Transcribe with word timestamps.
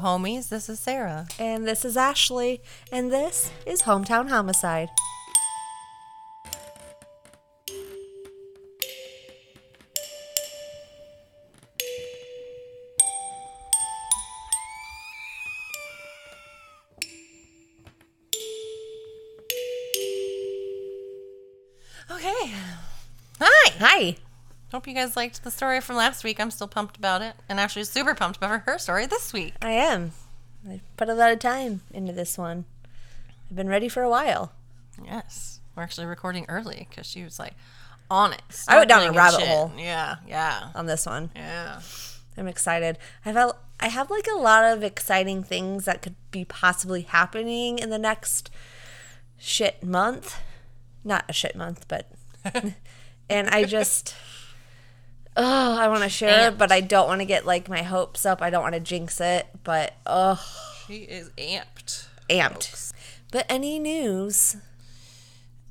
Homies. 0.00 0.48
This 0.48 0.68
is 0.68 0.80
Sarah. 0.80 1.26
And 1.38 1.66
this 1.66 1.84
is 1.84 1.96
Ashley, 1.96 2.60
and 2.92 3.12
this 3.12 3.50
is 3.66 3.82
Hometown 3.82 4.28
Homicide. 4.28 4.90
Hope 24.78 24.86
you 24.86 24.94
guys 24.94 25.16
liked 25.16 25.42
the 25.42 25.50
story 25.50 25.80
from 25.80 25.96
last 25.96 26.22
week. 26.22 26.38
I'm 26.38 26.52
still 26.52 26.68
pumped 26.68 26.96
about 26.96 27.20
it. 27.20 27.34
And 27.48 27.58
actually 27.58 27.82
super 27.82 28.14
pumped 28.14 28.36
about 28.36 28.60
her 28.60 28.78
story 28.78 29.06
this 29.06 29.32
week. 29.32 29.54
I 29.60 29.72
am. 29.72 30.12
I 30.64 30.82
put 30.96 31.08
a 31.08 31.14
lot 31.14 31.32
of 31.32 31.40
time 31.40 31.80
into 31.90 32.12
this 32.12 32.38
one. 32.38 32.64
I've 33.50 33.56
been 33.56 33.68
ready 33.68 33.88
for 33.88 34.04
a 34.04 34.08
while. 34.08 34.52
Yes. 35.04 35.58
We're 35.74 35.82
actually 35.82 36.06
recording 36.06 36.46
early 36.48 36.86
because 36.88 37.08
she 37.08 37.24
was 37.24 37.40
like 37.40 37.54
on 38.08 38.32
it. 38.34 38.40
I 38.68 38.76
went 38.76 38.88
down 38.88 39.02
a 39.02 39.10
rabbit 39.10 39.40
shit. 39.40 39.48
hole. 39.48 39.72
Yeah. 39.76 40.18
Yeah. 40.28 40.68
on 40.76 40.86
this 40.86 41.06
one. 41.06 41.32
Yeah. 41.34 41.80
I'm 42.36 42.46
excited. 42.46 42.98
I've 43.26 43.34
had, 43.34 43.50
I 43.80 43.88
have 43.88 44.12
like 44.12 44.28
a 44.32 44.38
lot 44.38 44.62
of 44.62 44.84
exciting 44.84 45.42
things 45.42 45.86
that 45.86 46.02
could 46.02 46.14
be 46.30 46.44
possibly 46.44 47.02
happening 47.02 47.80
in 47.80 47.90
the 47.90 47.98
next 47.98 48.48
shit 49.36 49.82
month. 49.82 50.36
Not 51.02 51.24
a 51.28 51.32
shit 51.32 51.56
month, 51.56 51.86
but 51.88 52.12
and 53.28 53.48
I 53.48 53.64
just 53.64 54.14
oh, 55.38 55.76
I 55.78 55.88
want 55.88 56.02
to 56.02 56.08
share 56.10 56.48
it, 56.48 56.58
but 56.58 56.70
I 56.70 56.80
don't 56.82 57.06
want 57.08 57.20
to 57.20 57.24
get 57.24 57.46
like 57.46 57.68
my 57.68 57.82
hopes 57.82 58.26
up. 58.26 58.42
I 58.42 58.50
don't 58.50 58.62
want 58.62 58.74
to 58.74 58.80
jinx 58.80 59.20
it, 59.20 59.46
but 59.64 59.94
oh, 60.04 60.44
She 60.86 60.96
is 60.98 61.30
amped. 61.38 62.06
amped. 62.28 62.92
But 63.30 63.46
any 63.48 63.78
news? 63.78 64.56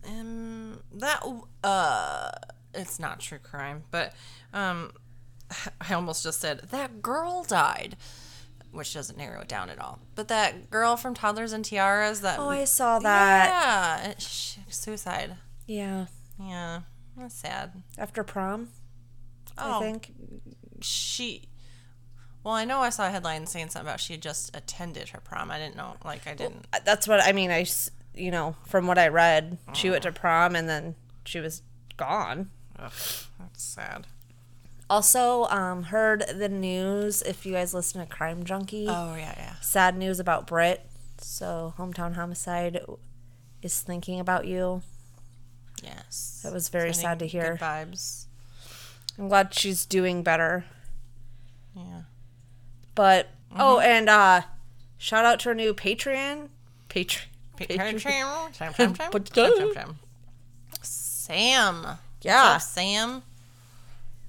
Um, 0.07 0.79
that 0.93 1.21
uh, 1.63 2.31
it's 2.73 2.99
not 2.99 3.19
true 3.19 3.39
crime, 3.39 3.83
but 3.91 4.13
um, 4.53 4.91
I 5.81 5.93
almost 5.93 6.23
just 6.23 6.39
said 6.39 6.61
that 6.71 7.01
girl 7.01 7.43
died, 7.43 7.97
which 8.71 8.93
doesn't 8.93 9.17
narrow 9.17 9.41
it 9.41 9.47
down 9.49 9.69
at 9.69 9.79
all. 9.81 9.99
But 10.15 10.29
that 10.29 10.69
girl 10.69 10.95
from 10.97 11.13
Toddlers 11.13 11.51
and 11.51 11.65
Tiaras, 11.65 12.21
that 12.21 12.39
Oh, 12.39 12.47
I 12.49 12.63
saw 12.63 12.99
that. 12.99 13.49
yeah, 14.07 14.13
sh- 14.17 14.57
suicide. 14.69 15.35
Yeah, 15.65 16.05
Yeah, 16.39 16.81
that's 17.17 17.35
sad. 17.35 17.83
after 17.97 18.23
prom, 18.23 18.69
Oh, 19.57 19.79
I 19.79 19.83
think. 19.83 20.13
she. 20.81 21.43
Well, 22.43 22.53
I 22.53 22.63
know 22.65 22.79
I 22.79 22.89
saw 22.89 23.07
a 23.07 23.11
headline 23.11 23.45
saying 23.45 23.69
something 23.69 23.87
about 23.87 23.99
she 23.99 24.13
had 24.13 24.21
just 24.21 24.55
attended 24.55 25.09
her 25.09 25.19
prom. 25.19 25.51
I 25.51 25.57
didn't 25.59 25.75
know, 25.75 25.95
like 26.05 26.25
I 26.27 26.33
didn't. 26.33 26.65
That's 26.85 27.07
what 27.07 27.21
I 27.21 27.33
mean. 27.33 27.51
I, 27.51 27.65
you 28.15 28.31
know, 28.31 28.55
from 28.67 28.87
what 28.87 28.97
I 28.97 29.09
read, 29.09 29.57
she 29.73 29.89
went 29.89 30.03
to 30.03 30.11
prom 30.13 30.55
and 30.55 30.69
then 30.69 30.95
she 31.25 31.39
was 31.41 31.61
gone. 31.97 32.49
Ugh, 32.79 32.91
that's 33.39 33.63
sad. 33.63 34.07
Also, 34.89 35.43
um, 35.47 35.83
heard 35.83 36.23
the 36.37 36.47
news. 36.47 37.21
If 37.21 37.45
you 37.45 37.51
guys 37.53 37.73
listen 37.73 37.99
to 37.99 38.07
Crime 38.07 38.45
Junkie, 38.45 38.85
Oh 38.87 39.15
yeah, 39.15 39.33
yeah. 39.35 39.55
sad 39.59 39.97
news 39.97 40.19
about 40.21 40.47
Britt. 40.47 40.85
So, 41.19 41.73
hometown 41.77 42.13
homicide 42.15 42.79
is 43.61 43.81
thinking 43.81 44.21
about 44.21 44.45
you. 44.45 44.83
Yes. 45.83 46.39
That 46.43 46.53
was 46.53 46.69
very 46.69 46.93
sad 46.93 47.19
to 47.19 47.27
hear. 47.27 47.51
Good 47.53 47.59
vibes. 47.59 48.26
I'm 49.17 49.27
glad 49.27 49.53
she's 49.53 49.85
doing 49.85 50.23
better. 50.23 50.65
Yeah. 51.75 52.01
But 52.95 53.29
oh, 53.55 53.79
and 53.79 54.09
uh, 54.09 54.41
shout 54.97 55.25
out 55.25 55.39
to 55.41 55.49
our 55.49 55.55
new 55.55 55.73
Patreon. 55.73 56.49
Patreon. 56.89 57.25
Patreon, 57.57 57.99
Sam. 60.81 61.97
Yeah. 62.21 62.53
What's 62.53 62.65
up, 62.65 62.71
Sam? 62.71 63.23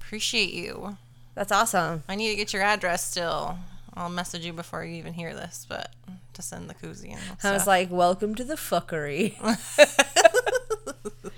Appreciate 0.01 0.53
you. 0.53 0.97
That's 1.35 1.51
awesome. 1.51 2.03
I 2.09 2.15
need 2.15 2.31
to 2.31 2.35
get 2.35 2.53
your 2.53 2.63
address 2.63 3.05
still. 3.05 3.57
I'll 3.93 4.09
message 4.09 4.45
you 4.45 4.53
before 4.53 4.83
you 4.83 4.95
even 4.95 5.13
hear 5.13 5.33
this, 5.33 5.65
but 5.69 5.91
to 6.33 6.41
send 6.41 6.69
the 6.69 6.73
koozie 6.73 7.11
and 7.11 7.19
I 7.43 7.51
was 7.51 7.67
like, 7.67 7.91
welcome 7.91 8.33
to 8.35 8.43
the 8.43 8.55
fuckery. 8.55 9.35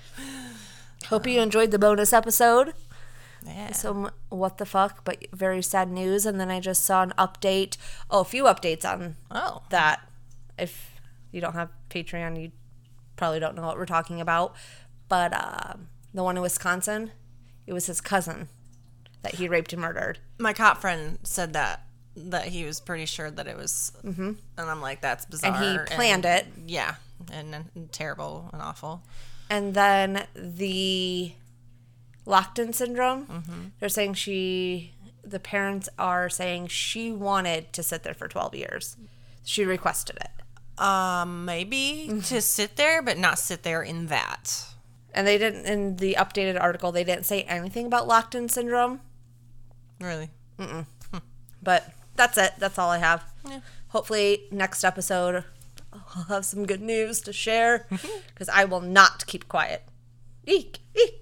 Hope 1.06 1.26
you 1.26 1.40
enjoyed 1.40 1.70
the 1.70 1.78
bonus 1.78 2.12
episode. 2.12 2.72
Yeah. 3.46 3.72
Some 3.72 4.10
what 4.28 4.58
the 4.58 4.66
fuck, 4.66 5.04
but 5.04 5.26
very 5.32 5.62
sad 5.62 5.90
news. 5.90 6.26
And 6.26 6.40
then 6.40 6.50
I 6.50 6.60
just 6.60 6.84
saw 6.84 7.02
an 7.02 7.12
update. 7.18 7.76
Oh, 8.10 8.20
a 8.20 8.24
few 8.24 8.44
updates 8.44 8.84
on 8.84 9.16
oh, 9.30 9.62
that. 9.70 10.08
If 10.58 11.00
you 11.30 11.40
don't 11.40 11.54
have 11.54 11.70
Patreon, 11.90 12.40
you 12.40 12.52
probably 13.16 13.40
don't 13.40 13.56
know 13.56 13.62
what 13.62 13.76
we're 13.76 13.86
talking 13.86 14.20
about. 14.20 14.54
But 15.08 15.32
um, 15.34 15.88
the 16.14 16.22
one 16.22 16.36
in 16.36 16.42
Wisconsin, 16.42 17.12
it 17.66 17.72
was 17.72 17.86
his 17.86 18.00
cousin 18.00 18.48
that 19.22 19.36
he 19.36 19.48
raped 19.48 19.72
and 19.72 19.80
murdered. 19.82 20.18
my 20.38 20.52
cop 20.52 20.80
friend 20.80 21.18
said 21.22 21.52
that 21.52 21.84
that 22.14 22.48
he 22.48 22.64
was 22.64 22.80
pretty 22.80 23.06
sure 23.06 23.30
that 23.30 23.46
it 23.46 23.56
was, 23.56 23.92
mm-hmm. 24.04 24.32
and 24.58 24.70
I'm 24.70 24.82
like, 24.82 25.00
that's 25.00 25.24
bizarre. 25.24 25.54
And 25.54 25.88
he 25.88 25.94
planned 25.94 26.26
it. 26.26 26.46
Yeah, 26.66 26.96
and, 27.32 27.54
and 27.54 27.90
terrible 27.92 28.50
and 28.52 28.60
awful. 28.60 29.02
And 29.48 29.72
then 29.74 30.26
the 30.34 31.32
locked-in 32.24 32.72
syndrome, 32.72 33.72
they're 33.80 33.88
saying 33.88 34.14
she, 34.14 34.94
the 35.24 35.40
parents 35.40 35.88
are 35.98 36.28
saying 36.28 36.68
she 36.68 37.10
wanted 37.12 37.72
to 37.72 37.82
sit 37.82 38.02
there 38.02 38.14
for 38.14 38.28
12 38.28 38.54
years. 38.54 38.96
She 39.44 39.64
requested 39.64 40.16
it. 40.20 40.80
Um, 40.82 41.44
maybe 41.44 42.06
Mm-hmm. 42.08 42.20
to 42.20 42.40
sit 42.40 42.76
there, 42.76 43.02
but 43.02 43.18
not 43.18 43.38
sit 43.38 43.62
there 43.62 43.82
in 43.82 44.06
that. 44.06 44.66
And 45.14 45.26
they 45.26 45.36
didn't, 45.36 45.66
in 45.66 45.96
the 45.96 46.14
updated 46.18 46.60
article, 46.60 46.90
they 46.92 47.04
didn't 47.04 47.26
say 47.26 47.42
anything 47.42 47.86
about 47.86 48.08
locked-in 48.08 48.48
syndrome. 48.48 49.00
Really. 50.00 50.30
Mm-mm. 50.58 50.86
Hmm. 51.12 51.18
But 51.62 51.92
that's 52.16 52.38
it. 52.38 52.52
That's 52.58 52.78
all 52.78 52.88
I 52.90 52.98
have. 52.98 53.22
Yeah. 53.48 53.60
Hopefully, 53.88 54.44
next 54.50 54.84
episode, 54.84 55.44
I'll 55.92 56.24
have 56.24 56.44
some 56.46 56.64
good 56.66 56.80
news 56.80 57.20
to 57.22 57.32
share 57.32 57.86
because 58.28 58.48
I 58.48 58.64
will 58.64 58.80
not 58.80 59.26
keep 59.26 59.48
quiet. 59.48 59.82
Eek, 60.46 60.78
eek. 60.94 61.21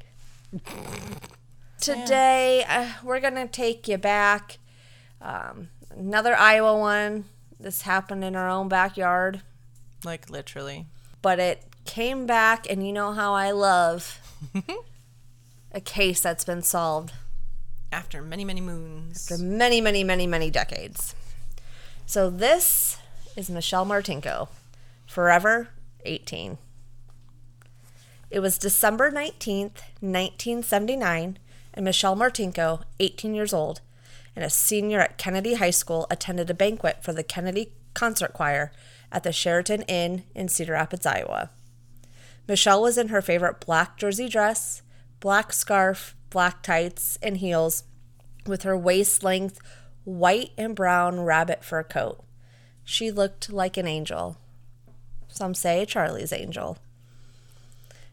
Today, 1.81 2.65
uh, 2.69 2.91
we're 3.03 3.21
going 3.21 3.35
to 3.35 3.47
take 3.47 3.89
you 3.89 3.97
back. 3.99 4.59
Um, 5.21 5.69
another 5.91 6.35
Iowa 6.37 6.79
one. 6.79 7.25
This 7.59 7.83
happened 7.83 8.25
in 8.25 8.37
our 8.37 8.49
own 8.49 8.69
backyard, 8.69 9.43
Like 10.05 10.31
literally. 10.31 10.87
but 11.21 11.39
it 11.39 11.63
came 11.85 12.27
back, 12.27 12.71
and 12.71 12.87
you 12.87 12.93
know 12.93 13.13
how 13.13 13.35
I 13.35 13.51
love 13.51 14.19
a 15.73 15.81
case 15.81 16.21
that's 16.23 16.45
been 16.45 16.63
solved 16.63 17.13
After 17.93 18.23
many, 18.23 18.45
many 18.45 18.61
moons. 18.63 19.31
After 19.31 19.43
many, 19.43 19.81
many, 19.81 20.05
many, 20.05 20.27
many 20.27 20.51
decades. 20.51 21.15
So 22.07 22.31
this 22.31 22.97
is 23.37 23.51
Michelle 23.51 23.85
Martinko, 23.87 24.49
Forever 25.07 25.69
18. 26.05 26.57
It 28.31 28.39
was 28.39 28.59
December 28.59 29.11
19th, 29.11 29.83
1979, 30.01 31.39
and 31.75 31.85
Michelle 31.85 32.15
Martinko, 32.15 32.85
18 33.01 33.35
years 33.35 33.53
old, 33.53 33.81
and 34.37 34.45
a 34.45 34.51
senior 34.51 35.01
at 35.01 35.19
Kennedy 35.19 35.55
High 35.55 35.71
School, 35.71 36.07
attended 36.13 36.49
a 36.49 36.55
banquet 36.55 37.03
for 37.03 37.13
the 37.13 37.25
Kennedy 37.25 37.73
Concert 37.93 38.33
Choir 38.33 38.71
at 39.11 39.25
the 39.25 39.33
Sheraton 39.33 39.83
Inn 39.83 40.23
in 40.33 40.47
Cedar 40.47 40.75
Rapids, 40.75 41.07
Iowa. 41.07 41.51
Michelle 42.47 42.83
was 42.83 42.97
in 42.97 43.09
her 43.09 43.21
favorite 43.21 43.59
black 43.59 43.97
jersey 43.97 44.29
dress, 44.29 44.83
black 45.19 45.53
scarf, 45.53 46.15
black 46.31 46.63
tights, 46.63 47.19
and 47.21 47.39
heels, 47.39 47.83
with 48.47 48.63
her 48.63 48.79
waist 48.79 49.25
length 49.25 49.59
white 50.05 50.53
and 50.57 50.77
brown 50.77 51.21
rabbit 51.21 51.65
fur 51.65 51.83
coat. 51.83 52.23
She 52.85 53.11
looked 53.11 53.53
like 53.53 53.77
an 53.77 53.89
angel. 53.89 54.39
Some 55.27 55.55
say 55.55 55.85
Charlie's 55.85 56.33
angel. 56.33 56.79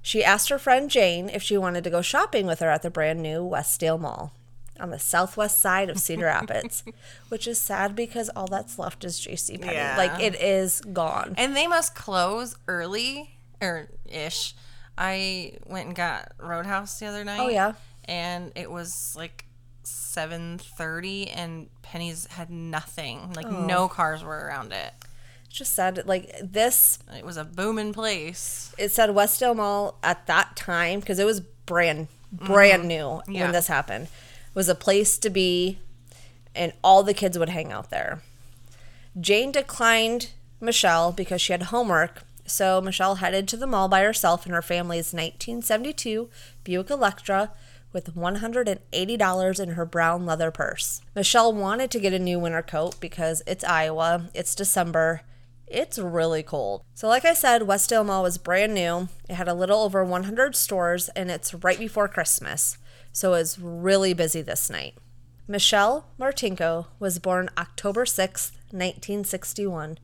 She 0.08 0.24
asked 0.24 0.48
her 0.48 0.58
friend 0.58 0.90
Jane 0.90 1.28
if 1.28 1.44
she 1.44 1.58
wanted 1.58 1.84
to 1.84 1.90
go 1.90 2.02
shopping 2.02 2.48
with 2.48 2.62
her 2.62 2.70
at 2.70 2.82
the 2.82 2.90
brand 2.90 3.22
new 3.22 3.42
Westdale 3.42 4.00
Mall 4.00 4.32
on 4.80 4.90
the 4.90 5.00
southwest 5.00 5.60
side 5.60 5.90
of 5.90 6.00
Cedar 6.00 6.28
Rapids, 6.28 6.86
which 7.28 7.46
is 7.46 7.60
sad 7.60 7.94
because 7.94 8.30
all 8.30 8.48
that's 8.48 8.80
left 8.80 9.04
is 9.04 9.20
JC 9.20 9.60
Penney. 9.60 9.74
Yeah. 9.74 9.98
Like 9.98 10.24
it 10.24 10.42
is 10.42 10.80
gone. 10.80 11.36
And 11.38 11.58
they 11.58 11.68
must 11.68 11.94
close 11.94 12.56
early 12.70 13.32
or 13.60 13.90
ish. 14.06 14.56
I 14.98 15.58
went 15.66 15.88
and 15.88 15.96
got 15.98 16.32
Roadhouse 16.40 16.98
the 17.02 17.08
other 17.08 17.26
night. 17.26 17.42
Oh, 17.42 17.50
yeah. 17.50 17.74
And 18.06 18.54
it 18.56 18.72
was 18.72 19.14
like 19.18 19.44
seven 19.84 20.58
thirty 20.58 21.28
and 21.28 21.68
Penny's 21.82 22.28
had 22.28 22.50
nothing. 22.50 23.34
Like 23.34 23.52
no 23.52 23.80
oh. 23.80 23.88
cars 23.90 24.24
were 24.24 24.38
around 24.38 24.72
it. 24.72 24.94
Just 25.58 25.74
said 25.74 26.04
Like 26.06 26.32
this, 26.40 27.00
It 27.18 27.26
was 27.26 27.36
a 27.36 27.44
booming 27.44 27.92
place. 27.92 28.76
it 28.78 28.92
said 28.92 29.10
Westdale 29.10 29.56
Mall 29.56 29.98
at 30.04 30.28
that 30.28 30.56
time 30.56 31.00
because 31.00 31.18
it 31.18 31.26
was 31.26 31.40
brand 31.40 32.10
brand 32.32 32.84
mm-hmm. 32.84 32.88
new 32.88 33.22
Yeah. 33.28 33.46
when 33.46 33.54
this 33.54 33.66
happened. 33.66 34.08
Was 34.54 34.70
a 34.70 34.76
place 34.76 35.18
to 35.18 35.32
be, 35.32 35.80
and 36.54 36.74
all 36.84 37.02
the 37.02 37.16
kids 37.16 37.40
would 37.40 37.50
hang 37.50 37.72
out 37.72 37.90
there. 37.90 38.22
Jane 39.20 39.52
declined 39.52 40.30
Michelle 40.62 41.12
because 41.12 41.42
she 41.42 41.54
had 41.54 41.64
homework, 41.64 42.22
so 42.46 42.80
Michelle 42.80 43.16
headed 43.16 43.48
to 43.48 43.58
the 43.58 43.66
mall 43.66 43.88
by 43.88 44.04
herself 44.04 44.46
in 44.46 44.52
her 44.52 44.62
family's 44.62 45.12
1972 45.12 46.30
Buick 46.64 46.92
Electra 46.92 47.52
with 47.94 48.16
$180 48.16 49.60
in 49.60 49.70
her 49.70 49.86
brown 49.86 50.26
leather 50.26 50.52
purse. 50.52 51.02
Michelle 51.16 51.52
wanted 51.52 51.90
to 51.90 52.00
get 52.00 52.14
a 52.14 52.20
new 52.20 52.38
winter 52.38 52.62
coat 52.62 53.00
because 53.00 53.42
it's 53.48 53.64
Iowa, 53.64 54.30
it's 54.36 54.54
December, 54.54 55.22
it's 55.68 56.00
really 56.00 56.44
cold. 56.44 56.84
So, 56.94 57.08
like 57.08 57.26
I 57.26 57.34
said, 57.34 57.64
Westdale 57.64 58.06
Mall 58.06 58.24
was 58.24 58.38
brand 58.38 58.74
new. 58.74 59.10
It 59.30 59.36
had 59.36 59.48
a 59.48 59.54
little 59.54 59.82
over 59.82 60.04
100 60.04 60.56
stores, 60.56 61.10
and 61.10 61.30
it's 61.30 61.54
right 61.54 61.78
before 61.78 62.08
Christmas. 62.08 62.78
So, 63.12 63.34
it 63.34 63.40
was 63.40 63.60
really 63.60 64.14
busy 64.14 64.42
this 64.42 64.70
night. 64.70 64.96
Michelle 65.48 66.08
Martinko 66.20 66.88
was 67.00 67.20
born 67.20 67.50
October 67.58 68.06
6th, 68.06 68.52
1961, 68.72 69.98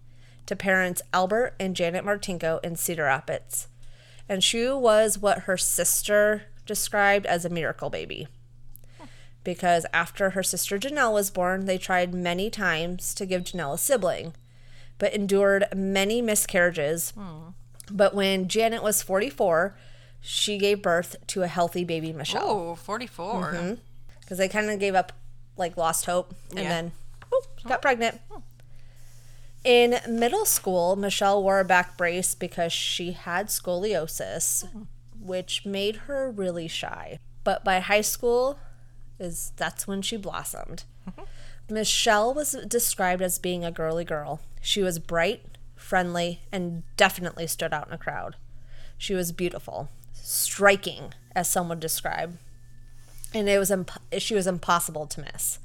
to 0.46 0.56
parents 0.56 1.02
Albert 1.14 1.54
and 1.60 1.76
Janet 1.76 2.06
Martinko 2.06 2.64
in 2.64 2.76
Cedar 2.76 3.04
Rapids. 3.04 3.68
And 4.30 4.44
she 4.44 4.70
was 4.70 5.18
what 5.18 5.40
her 5.40 5.58
sister 5.58 6.44
described 6.66 7.26
as 7.26 7.44
a 7.44 7.50
miracle 7.50 7.90
baby. 7.90 8.28
Because 9.44 9.86
after 9.92 10.30
her 10.30 10.44
sister 10.44 10.80
Janelle 10.80 11.14
was 11.14 11.30
born, 11.30 11.66
they 11.66 11.78
tried 11.78 12.14
many 12.14 12.50
times 12.50 13.14
to 13.16 13.26
give 13.26 13.44
Janelle 13.44 13.74
a 13.74 13.78
sibling, 13.78 14.34
but 14.98 15.14
endured 15.14 15.66
many 15.76 16.22
miscarriages. 16.22 17.14
But 17.92 18.14
when 18.16 18.48
Janet 18.48 18.82
was 18.84 19.02
44, 19.02 19.78
she 20.22 20.58
gave 20.58 20.82
birth 20.82 21.16
to 21.28 21.44
a 21.44 21.48
healthy 21.48 21.84
baby 21.84 22.14
Michelle 22.14 22.50
Oh, 22.50 22.76
44. 22.76 23.52
Mm-hmm. 23.52 23.74
because 24.22 24.38
they 24.38 24.48
kind 24.48 24.70
of 24.70 24.80
gave 24.80 24.96
up, 24.96 25.12
like 25.58 25.76
lost 25.76 26.06
hope, 26.06 26.34
and 26.52 26.60
Yeah. 26.60 26.70
then 26.70 26.92
oh, 27.24 27.28
whoop, 27.32 27.64
got 27.68 27.80
oh. 27.80 27.82
pregnant. 27.82 28.22
Hmm. 28.32 28.40
In 29.66 30.00
middle 30.10 30.46
school, 30.46 30.96
Michelle 30.96 31.42
wore 31.42 31.60
a 31.60 31.66
back 31.66 31.98
brace 31.98 32.36
because 32.36 32.72
she 32.74 33.14
had 33.14 33.48
scoliosis, 33.48 34.66
hmm. 34.70 34.84
which 35.20 35.66
made 35.66 35.96
her 36.08 36.32
really 36.32 36.68
shy. 36.68 37.18
But 37.44 37.64
by 37.64 37.80
high 37.80 38.02
school, 38.02 38.60
is 39.20 39.52
that's 39.58 39.88
when 39.88 40.02
she 40.02 40.18
blossomed. 40.18 40.84
Mm-hmm. 41.10 41.24
Michelle 41.70 42.34
was 42.34 42.52
described 42.68 43.22
as 43.22 43.40
being 43.40 43.64
a 43.64 43.72
girly 43.72 44.06
girl. 44.06 44.42
She 44.62 44.82
was 44.82 45.00
bright, 45.00 45.58
friendly, 45.76 46.42
and 46.52 46.84
definitely 46.98 47.48
stood 47.48 47.74
out 47.74 47.88
in 47.88 47.94
a 47.94 47.98
crowd. 47.98 48.36
She 48.98 49.14
was 49.14 49.32
beautiful, 49.32 49.90
striking, 50.14 51.14
as 51.36 51.50
some 51.50 51.70
would 51.70 51.80
describe 51.80 52.38
and 53.34 53.50
it 53.50 53.58
was 53.58 53.72
imp- 53.72 53.92
she 54.20 54.36
was 54.36 54.48
impossible 54.48 55.08
to 55.08 55.22
miss. 55.22 55.60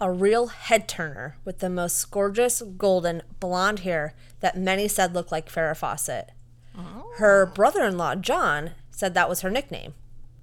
A 0.00 0.10
real 0.10 0.48
head 0.48 0.88
turner 0.88 1.36
with 1.44 1.58
the 1.58 1.70
most 1.70 2.10
gorgeous 2.10 2.62
golden 2.62 3.22
blonde 3.40 3.80
hair 3.80 4.14
that 4.40 4.56
many 4.56 4.88
said 4.88 5.14
looked 5.14 5.32
like 5.32 5.50
Farrah 5.50 5.76
Fawcett. 5.76 6.30
Oh. 6.76 7.12
Her 7.16 7.46
brother-in-law 7.46 8.16
John 8.16 8.72
said 8.90 9.14
that 9.14 9.28
was 9.28 9.40
her 9.40 9.50
nickname, 9.50 9.94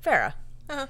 Farrah. 0.03 0.33
Uh-huh. 0.69 0.87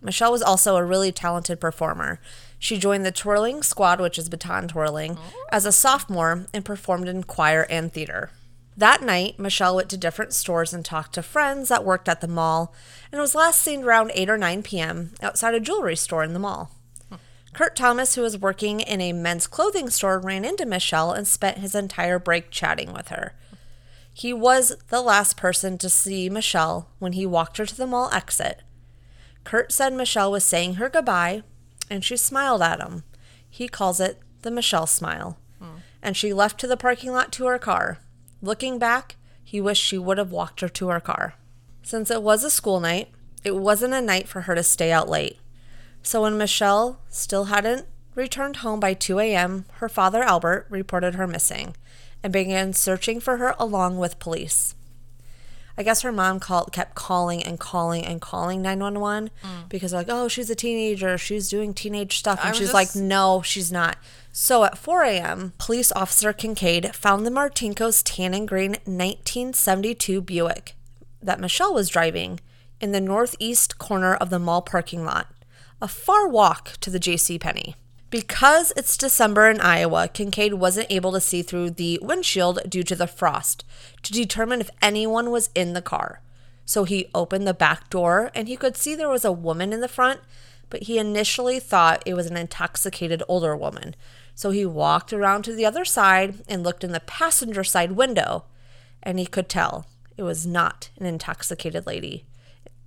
Michelle 0.00 0.32
was 0.32 0.42
also 0.42 0.76
a 0.76 0.84
really 0.84 1.12
talented 1.12 1.60
performer. 1.60 2.20
She 2.66 2.78
joined 2.78 3.06
the 3.06 3.12
twirling 3.12 3.62
squad, 3.62 4.00
which 4.00 4.18
is 4.18 4.28
baton 4.28 4.66
twirling, 4.66 5.18
as 5.52 5.66
a 5.66 5.70
sophomore 5.70 6.46
and 6.52 6.64
performed 6.64 7.06
in 7.06 7.22
choir 7.22 7.64
and 7.70 7.92
theater. 7.92 8.30
That 8.76 9.02
night, 9.02 9.38
Michelle 9.38 9.76
went 9.76 9.88
to 9.90 9.96
different 9.96 10.32
stores 10.32 10.74
and 10.74 10.84
talked 10.84 11.14
to 11.14 11.22
friends 11.22 11.68
that 11.68 11.84
worked 11.84 12.08
at 12.08 12.20
the 12.20 12.26
mall 12.26 12.74
and 13.12 13.20
was 13.20 13.36
last 13.36 13.62
seen 13.62 13.84
around 13.84 14.10
8 14.12 14.28
or 14.28 14.36
9 14.36 14.64
p.m. 14.64 15.12
outside 15.22 15.54
a 15.54 15.60
jewelry 15.60 15.94
store 15.94 16.24
in 16.24 16.32
the 16.32 16.40
mall. 16.40 16.72
Kurt 17.52 17.76
Thomas, 17.76 18.16
who 18.16 18.22
was 18.22 18.36
working 18.36 18.80
in 18.80 19.00
a 19.00 19.12
men's 19.12 19.46
clothing 19.46 19.88
store, 19.88 20.18
ran 20.18 20.44
into 20.44 20.66
Michelle 20.66 21.12
and 21.12 21.28
spent 21.28 21.58
his 21.58 21.76
entire 21.76 22.18
break 22.18 22.50
chatting 22.50 22.92
with 22.92 23.10
her. 23.10 23.36
He 24.12 24.32
was 24.32 24.76
the 24.88 25.02
last 25.02 25.36
person 25.36 25.78
to 25.78 25.88
see 25.88 26.28
Michelle 26.28 26.88
when 26.98 27.12
he 27.12 27.26
walked 27.26 27.58
her 27.58 27.66
to 27.66 27.76
the 27.76 27.86
mall 27.86 28.10
exit. 28.12 28.64
Kurt 29.44 29.70
said 29.70 29.92
Michelle 29.92 30.32
was 30.32 30.42
saying 30.42 30.74
her 30.74 30.88
goodbye, 30.88 31.44
and 31.90 32.04
she 32.04 32.16
smiled 32.16 32.62
at 32.62 32.80
him. 32.80 33.04
He 33.48 33.68
calls 33.68 34.00
it 34.00 34.20
the 34.42 34.50
Michelle 34.50 34.86
smile. 34.86 35.38
Hmm. 35.60 35.78
And 36.02 36.16
she 36.16 36.32
left 36.32 36.60
to 36.60 36.66
the 36.66 36.76
parking 36.76 37.12
lot 37.12 37.32
to 37.32 37.46
her 37.46 37.58
car. 37.58 37.98
Looking 38.42 38.78
back, 38.78 39.16
he 39.42 39.60
wished 39.60 39.82
she 39.82 39.98
would 39.98 40.18
have 40.18 40.30
walked 40.30 40.60
her 40.60 40.68
to 40.68 40.88
her 40.88 41.00
car. 41.00 41.34
Since 41.82 42.10
it 42.10 42.22
was 42.22 42.44
a 42.44 42.50
school 42.50 42.80
night, 42.80 43.08
it 43.44 43.56
wasn't 43.56 43.94
a 43.94 44.00
night 44.00 44.28
for 44.28 44.42
her 44.42 44.54
to 44.54 44.62
stay 44.62 44.92
out 44.92 45.08
late. 45.08 45.38
So 46.02 46.22
when 46.22 46.38
Michelle 46.38 47.00
still 47.08 47.46
hadn't 47.46 47.86
returned 48.14 48.56
home 48.56 48.78
by 48.78 48.94
2 48.94 49.18
a.m., 49.18 49.64
her 49.74 49.88
father, 49.88 50.22
Albert, 50.22 50.66
reported 50.70 51.16
her 51.16 51.26
missing 51.26 51.74
and 52.22 52.32
began 52.32 52.72
searching 52.72 53.18
for 53.20 53.38
her 53.38 53.56
along 53.58 53.98
with 53.98 54.20
police. 54.20 54.75
I 55.78 55.82
guess 55.82 56.02
her 56.02 56.12
mom 56.12 56.40
called, 56.40 56.72
kept 56.72 56.94
calling 56.94 57.42
and 57.42 57.60
calling 57.60 58.04
and 58.04 58.20
calling 58.20 58.62
911 58.62 59.30
mm. 59.42 59.68
because 59.68 59.90
they're 59.90 60.00
like, 60.00 60.08
oh, 60.08 60.28
she's 60.28 60.48
a 60.48 60.54
teenager. 60.54 61.18
She's 61.18 61.48
doing 61.48 61.74
teenage 61.74 62.18
stuff. 62.18 62.40
And 62.40 62.50
was 62.50 62.58
she's 62.58 62.72
just- 62.72 62.74
like, 62.74 62.96
no, 62.96 63.42
she's 63.42 63.70
not. 63.70 63.98
So 64.32 64.64
at 64.64 64.78
4 64.78 65.02
a.m., 65.04 65.52
police 65.58 65.92
officer 65.92 66.32
Kincaid 66.32 66.94
found 66.94 67.24
the 67.24 67.30
Martinko's 67.30 68.02
tan 68.02 68.34
and 68.34 68.46
green 68.46 68.72
1972 68.84 70.20
Buick 70.20 70.74
that 71.22 71.40
Michelle 71.40 71.74
was 71.74 71.88
driving 71.88 72.40
in 72.80 72.92
the 72.92 73.00
northeast 73.00 73.78
corner 73.78 74.14
of 74.14 74.30
the 74.30 74.38
mall 74.38 74.62
parking 74.62 75.04
lot, 75.04 75.28
a 75.80 75.88
far 75.88 76.28
walk 76.28 76.72
to 76.80 76.90
the 76.90 76.98
J.C. 76.98 77.38
Penney. 77.38 77.74
Because 78.08 78.72
it's 78.76 78.96
December 78.96 79.50
in 79.50 79.60
Iowa, 79.60 80.08
Kincaid 80.08 80.54
wasn't 80.54 80.90
able 80.90 81.12
to 81.12 81.20
see 81.20 81.42
through 81.42 81.70
the 81.70 81.98
windshield 82.00 82.60
due 82.68 82.84
to 82.84 82.94
the 82.94 83.08
frost 83.08 83.64
to 84.02 84.12
determine 84.12 84.60
if 84.60 84.70
anyone 84.80 85.30
was 85.30 85.50
in 85.54 85.72
the 85.72 85.82
car. 85.82 86.20
So 86.64 86.84
he 86.84 87.10
opened 87.14 87.46
the 87.46 87.54
back 87.54 87.90
door 87.90 88.30
and 88.34 88.46
he 88.46 88.56
could 88.56 88.76
see 88.76 88.94
there 88.94 89.08
was 89.08 89.24
a 89.24 89.32
woman 89.32 89.72
in 89.72 89.80
the 89.80 89.88
front, 89.88 90.20
but 90.70 90.84
he 90.84 90.98
initially 90.98 91.58
thought 91.58 92.02
it 92.06 92.14
was 92.14 92.26
an 92.26 92.36
intoxicated 92.36 93.22
older 93.28 93.56
woman. 93.56 93.96
So 94.34 94.50
he 94.50 94.66
walked 94.66 95.12
around 95.12 95.42
to 95.42 95.54
the 95.54 95.66
other 95.66 95.84
side 95.84 96.42
and 96.48 96.62
looked 96.62 96.84
in 96.84 96.92
the 96.92 97.00
passenger 97.00 97.64
side 97.64 97.92
window, 97.92 98.44
and 99.02 99.18
he 99.18 99.26
could 99.26 99.48
tell 99.48 99.86
it 100.16 100.22
was 100.22 100.46
not 100.46 100.90
an 100.98 101.06
intoxicated 101.06 101.86
lady. 101.86 102.24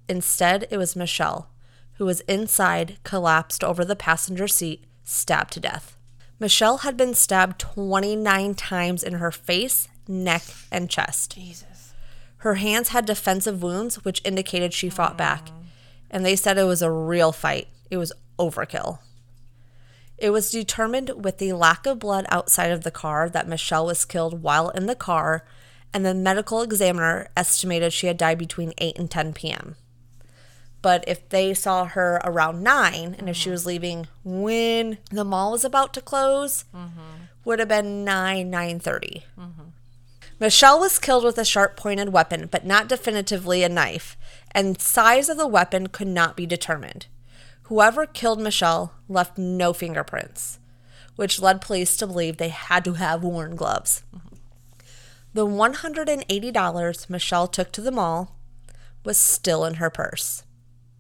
Instead, 0.07 0.68
it 0.69 0.77
was 0.77 0.95
Michelle, 0.95 1.50
who 1.94 2.06
was 2.06 2.21
inside, 2.21 2.98
collapsed 3.04 3.63
over 3.63 3.83
the 3.83 3.95
passenger 3.95 4.48
seat, 4.48 4.86
stabbed 5.10 5.54
to 5.54 5.60
death. 5.60 5.98
Michelle 6.40 6.80
had 6.80 6.96
been 6.96 7.14
stabbed 7.14 7.60
29 7.60 8.54
times 8.56 9.04
in 9.04 9.14
her 9.14 9.32
face, 9.32 9.88
neck, 10.07 10.44
and 10.72 10.90
chest. 10.90 11.36
Jesus. 11.36 11.94
Her 12.38 12.56
hands 12.56 12.90
had 12.90 13.06
defensive 13.06 13.62
wounds, 13.62 14.06
which 14.06 14.22
indicated 14.24 14.74
she 14.74 14.90
fought 14.90 15.18
back. 15.18 15.50
And 16.10 16.26
they 16.26 16.36
said 16.36 16.57
it 16.57 16.64
was 16.64 16.81
a 16.81 16.92
real 16.92 17.31
fight. 17.31 17.68
It 17.92 17.98
was 17.98 18.14
overkill. 18.38 19.00
It 20.18 20.30
was 20.30 20.52
determined 20.52 21.12
with 21.24 21.38
the 21.38 21.54
lack 21.54 21.86
of 21.86 22.00
blood 22.00 22.26
outside 22.30 22.72
of 22.72 22.83
the 22.83 22.92
car 22.92 23.30
that 23.30 23.48
Michelle 23.48 23.86
was 23.86 24.06
killed 24.06 24.42
while 24.42 24.69
in 24.69 24.86
the 24.86 24.95
car, 24.95 25.45
and 25.94 26.06
the 26.06 26.14
medical 26.14 26.62
examiner 26.62 27.30
estimated 27.36 27.94
she 27.94 28.07
had 28.07 28.18
died 28.18 28.38
between 28.38 28.74
8 28.78 28.98
and 28.98 29.10
10 29.10 29.33
p.m. 29.33 29.76
But 30.81 31.04
if 31.07 31.28
they 31.30 31.54
saw 31.54 31.86
her 31.86 32.21
around 32.24 32.64
9 32.64 33.16
and 33.18 33.30
if 33.30 33.36
she 33.36 33.45
mm-hmm. 33.45 33.52
was 33.52 33.66
leaving 33.66 34.07
when 34.24 34.98
the 35.12 35.26
mall 35.26 35.52
was 35.52 35.66
about 35.66 35.94
to 35.95 36.02
close, 36.02 36.66
mm-hmm. 36.74 37.00
would 37.44 37.59
have 37.59 37.68
been 37.68 38.06
9 38.06 38.52
9:30. 38.52 39.24
Mm-hmm. 39.38 39.64
Michelle 40.40 40.80
was 40.80 41.00
killed 41.00 41.26
with 41.26 41.38
a 41.38 41.44
sharp 41.44 41.76
pointed 41.76 42.14
weapon, 42.14 42.48
but 42.50 42.66
not 42.66 42.88
definitively 42.88 43.62
a 43.62 43.69
knife, 43.69 44.16
and 44.52 44.80
size 44.80 45.28
of 45.28 45.38
the 45.38 45.48
weapon 45.48 45.88
could 45.88 46.07
not 46.07 46.38
be 46.38 46.45
determined. 46.45 47.07
Whoever 47.64 48.06
killed 48.06 48.40
Michelle 48.40 48.94
left 49.09 49.38
no 49.38 49.74
fingerprints, 49.74 50.59
which 51.18 51.42
led 51.42 51.59
police 51.59 51.98
to 51.98 52.07
believe 52.07 52.38
they 52.38 52.50
had 52.50 52.86
to 52.86 52.94
have 52.94 53.21
worn 53.21 53.57
gloves. 53.57 54.04
The 55.33 55.45
$180 55.45 57.09
Michelle 57.09 57.48
took 57.48 57.71
to 57.74 57.81
the 57.81 57.92
mall 57.92 58.36
was 59.04 59.18
still 59.18 59.66
in 59.66 59.76
her 59.76 59.90
purse. 59.90 60.44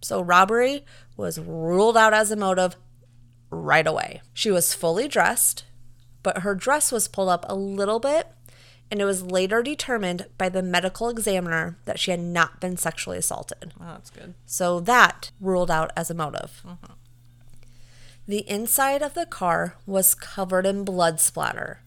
So 0.01 0.21
robbery 0.21 0.85
was 1.17 1.39
ruled 1.39 1.97
out 1.97 2.13
as 2.13 2.31
a 2.31 2.35
motive 2.35 2.75
right 3.49 3.87
away. 3.87 4.21
She 4.33 4.51
was 4.51 4.73
fully 4.73 5.07
dressed, 5.07 5.65
but 6.23 6.39
her 6.39 6.55
dress 6.55 6.91
was 6.91 7.07
pulled 7.07 7.29
up 7.29 7.45
a 7.47 7.55
little 7.55 7.99
bit, 7.99 8.27
and 8.91 9.01
it 9.01 9.05
was 9.05 9.23
later 9.23 9.61
determined 9.61 10.27
by 10.37 10.49
the 10.49 10.63
medical 10.63 11.09
examiner 11.09 11.77
that 11.85 11.99
she 11.99 12.11
had 12.11 12.19
not 12.19 12.59
been 12.59 12.77
sexually 12.77 13.17
assaulted. 13.17 13.73
Oh, 13.79 13.85
that's 13.87 14.09
good. 14.09 14.33
So 14.45 14.79
that 14.81 15.31
ruled 15.39 15.71
out 15.71 15.91
as 15.95 16.09
a 16.09 16.15
motive. 16.15 16.61
Mm-hmm. 16.65 16.93
The 18.27 18.47
inside 18.49 19.01
of 19.01 19.15
the 19.15 19.25
car 19.25 19.75
was 19.85 20.13
covered 20.15 20.65
in 20.65 20.85
blood 20.85 21.19
splatter, 21.19 21.81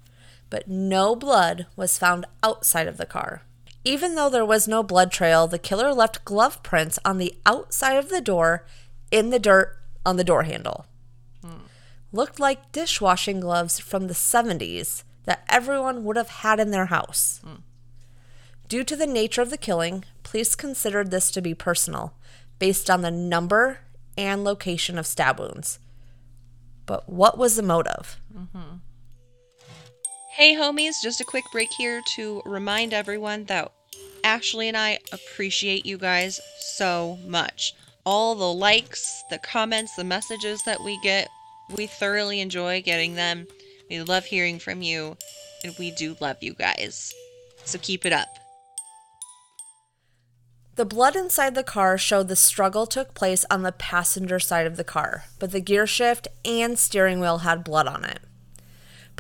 but 0.50 0.68
no 0.68 1.14
blood 1.14 1.66
was 1.76 1.98
found 1.98 2.26
outside 2.42 2.88
of 2.88 2.96
the 2.96 3.06
car. 3.06 3.42
Even 3.84 4.14
though 4.14 4.30
there 4.30 4.44
was 4.44 4.68
no 4.68 4.82
blood 4.82 5.10
trail, 5.10 5.46
the 5.46 5.58
killer 5.58 5.92
left 5.92 6.24
glove 6.24 6.62
prints 6.62 6.98
on 7.04 7.18
the 7.18 7.34
outside 7.44 7.96
of 7.96 8.08
the 8.10 8.20
door 8.20 8.64
in 9.10 9.30
the 9.30 9.38
dirt 9.38 9.78
on 10.06 10.16
the 10.16 10.24
door 10.24 10.44
handle. 10.44 10.86
Looked 12.12 12.38
like 12.38 12.72
dishwashing 12.72 13.40
gloves 13.40 13.78
from 13.78 14.06
the 14.06 14.14
70s 14.14 15.02
that 15.24 15.44
everyone 15.48 16.04
would 16.04 16.16
have 16.16 16.28
had 16.28 16.60
in 16.60 16.70
their 16.70 16.86
house. 16.86 17.40
Due 18.68 18.84
to 18.84 18.96
the 18.96 19.06
nature 19.06 19.42
of 19.42 19.50
the 19.50 19.56
killing, 19.56 20.04
police 20.22 20.54
considered 20.54 21.10
this 21.10 21.30
to 21.30 21.42
be 21.42 21.54
personal, 21.54 22.14
based 22.58 22.88
on 22.90 23.02
the 23.02 23.10
number 23.10 23.80
and 24.16 24.44
location 24.44 24.98
of 24.98 25.06
stab 25.06 25.40
wounds. 25.40 25.78
But 26.86 27.08
what 27.08 27.38
was 27.38 27.56
the 27.56 27.62
motive? 27.62 28.20
Mm-hmm. 28.36 28.76
Hey, 30.36 30.54
homies, 30.54 31.02
just 31.02 31.20
a 31.20 31.24
quick 31.24 31.44
break 31.52 31.70
here 31.76 32.00
to 32.14 32.40
remind 32.46 32.94
everyone 32.94 33.44
that 33.44 33.70
Ashley 34.24 34.66
and 34.66 34.78
I 34.78 34.98
appreciate 35.12 35.84
you 35.84 35.98
guys 35.98 36.40
so 36.58 37.18
much. 37.26 37.74
All 38.06 38.34
the 38.34 38.50
likes, 38.50 39.22
the 39.28 39.36
comments, 39.36 39.94
the 39.94 40.04
messages 40.04 40.62
that 40.62 40.82
we 40.82 40.98
get, 41.02 41.28
we 41.76 41.86
thoroughly 41.86 42.40
enjoy 42.40 42.80
getting 42.80 43.14
them. 43.14 43.46
We 43.90 44.00
love 44.00 44.24
hearing 44.24 44.58
from 44.58 44.80
you, 44.80 45.18
and 45.64 45.74
we 45.78 45.90
do 45.90 46.16
love 46.18 46.38
you 46.40 46.54
guys. 46.54 47.12
So 47.66 47.78
keep 47.78 48.06
it 48.06 48.14
up. 48.14 48.38
The 50.76 50.86
blood 50.86 51.14
inside 51.14 51.54
the 51.54 51.62
car 51.62 51.98
showed 51.98 52.28
the 52.28 52.36
struggle 52.36 52.86
took 52.86 53.12
place 53.12 53.44
on 53.50 53.64
the 53.64 53.72
passenger 53.72 54.40
side 54.40 54.66
of 54.66 54.78
the 54.78 54.82
car, 54.82 55.24
but 55.38 55.52
the 55.52 55.60
gear 55.60 55.86
shift 55.86 56.26
and 56.42 56.78
steering 56.78 57.20
wheel 57.20 57.38
had 57.38 57.62
blood 57.62 57.86
on 57.86 58.06
it. 58.06 58.20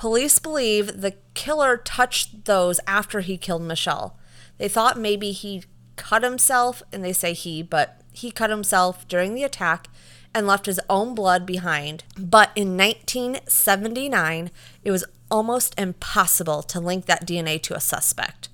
Police 0.02 0.40
believe 0.40 1.00
the 1.00 1.14
killer 1.34 1.76
touched 1.76 2.46
those 2.46 2.80
after 2.88 3.20
he 3.20 3.36
killed 3.36 3.62
Michelle. 3.62 4.18
They 4.58 4.66
thought 4.66 4.98
maybe 4.98 5.30
he 5.30 5.62
cut 5.94 6.24
himself, 6.24 6.82
and 6.92 7.04
they 7.04 7.12
say 7.12 7.34
he, 7.34 7.62
but 7.62 8.00
he 8.12 8.32
cut 8.32 8.50
himself 8.50 9.06
during 9.06 9.36
the 9.36 9.44
attack 9.44 9.86
and 10.34 10.44
left 10.44 10.66
his 10.66 10.80
own 10.90 11.14
blood 11.14 11.46
behind. 11.46 12.02
But 12.18 12.50
in 12.56 12.76
1979, 12.76 14.50
it 14.82 14.90
was 14.90 15.04
almost 15.30 15.78
impossible 15.78 16.64
to 16.64 16.80
link 16.80 17.06
that 17.06 17.24
DNA 17.24 17.62
to 17.62 17.76
a 17.76 17.80
suspect. 17.80 18.48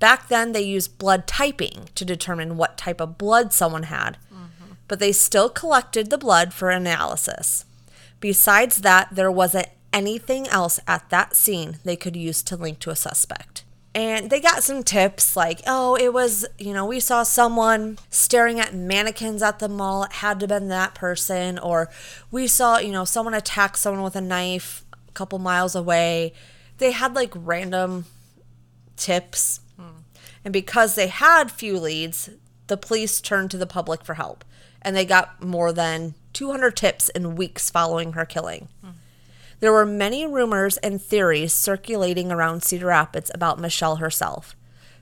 Back 0.00 0.28
then, 0.28 0.52
they 0.52 0.60
used 0.60 0.98
blood 0.98 1.26
typing 1.26 1.88
to 1.94 2.04
determine 2.04 2.58
what 2.58 2.76
type 2.76 3.00
of 3.00 3.16
blood 3.16 3.54
someone 3.54 3.84
had, 3.84 4.18
mm-hmm. 4.30 4.72
but 4.86 4.98
they 4.98 5.12
still 5.12 5.48
collected 5.48 6.10
the 6.10 6.18
blood 6.18 6.52
for 6.52 6.68
analysis. 6.68 7.64
Besides 8.20 8.82
that, 8.82 9.08
there 9.10 9.32
wasn't 9.32 9.68
anything 9.92 10.46
else 10.48 10.80
at 10.86 11.08
that 11.10 11.34
scene 11.34 11.78
they 11.84 11.96
could 11.96 12.16
use 12.16 12.42
to 12.44 12.56
link 12.56 12.78
to 12.80 12.90
a 12.90 12.96
suspect. 12.96 13.64
And 13.94 14.30
they 14.30 14.40
got 14.40 14.62
some 14.62 14.84
tips 14.84 15.34
like, 15.34 15.60
oh, 15.66 15.96
it 15.96 16.12
was, 16.12 16.46
you 16.58 16.72
know, 16.72 16.86
we 16.86 17.00
saw 17.00 17.24
someone 17.24 17.98
staring 18.10 18.60
at 18.60 18.74
mannequins 18.74 19.42
at 19.42 19.58
the 19.58 19.68
mall. 19.68 20.04
It 20.04 20.12
had 20.12 20.38
to 20.40 20.44
have 20.44 20.60
been 20.60 20.68
that 20.68 20.94
person. 20.94 21.58
Or 21.58 21.88
we 22.30 22.46
saw, 22.46 22.78
you 22.78 22.92
know, 22.92 23.04
someone 23.04 23.34
attack 23.34 23.76
someone 23.76 24.04
with 24.04 24.14
a 24.14 24.20
knife 24.20 24.84
a 25.08 25.12
couple 25.12 25.40
miles 25.40 25.74
away. 25.74 26.32
They 26.76 26.92
had 26.92 27.14
like 27.14 27.32
random 27.34 28.04
tips. 28.96 29.60
Hmm. 29.76 30.02
And 30.44 30.52
because 30.52 30.94
they 30.94 31.08
had 31.08 31.50
few 31.50 31.78
leads, 31.80 32.30
the 32.68 32.76
police 32.76 33.20
turned 33.20 33.50
to 33.50 33.58
the 33.58 33.66
public 33.66 34.04
for 34.04 34.14
help. 34.14 34.44
And 34.80 34.94
they 34.94 35.06
got 35.06 35.42
more 35.42 35.72
than 35.72 36.14
200 36.34 36.76
tips 36.76 37.08
in 37.08 37.34
weeks 37.34 37.68
following 37.68 38.12
her 38.12 38.24
killing. 38.24 38.68
Hmm. 38.80 38.90
There 39.60 39.72
were 39.72 39.86
many 39.86 40.24
rumors 40.26 40.76
and 40.78 41.02
theories 41.02 41.52
circulating 41.52 42.30
around 42.30 42.62
Cedar 42.62 42.86
Rapids 42.86 43.30
about 43.34 43.58
Michelle 43.58 43.96
herself. 43.96 44.54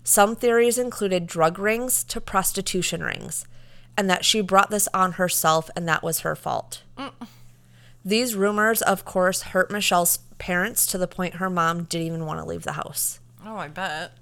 Some 0.03 0.35
theories 0.35 0.79
included 0.79 1.27
drug 1.27 1.59
rings 1.59 2.03
to 2.05 2.21
prostitution 2.21 3.03
rings, 3.03 3.45
and 3.97 4.09
that 4.09 4.25
she 4.25 4.41
brought 4.41 4.71
this 4.71 4.89
on 4.95 5.13
herself 5.13 5.69
and 5.77 5.87
that 5.89 6.03
was 6.03 6.21
her 6.21 6.35
fault. 6.35 6.83
These 8.05 8.37
rumors, 8.37 8.83
of 8.83 9.05
course, 9.05 9.43
hurt 9.43 9.71
Michelle's 9.71 10.19
parents 10.39 10.87
to 10.87 10.99
the 10.99 11.09
point 11.09 11.35
her 11.35 11.51
mom 11.51 11.85
didn't 11.85 12.07
even 12.07 12.25
want 12.25 12.41
to 12.41 12.47
leave 12.47 12.63
the 12.63 12.73
house. 12.73 13.19
Oh, 13.45 13.57
I 13.57 13.69
bet. 13.69 14.13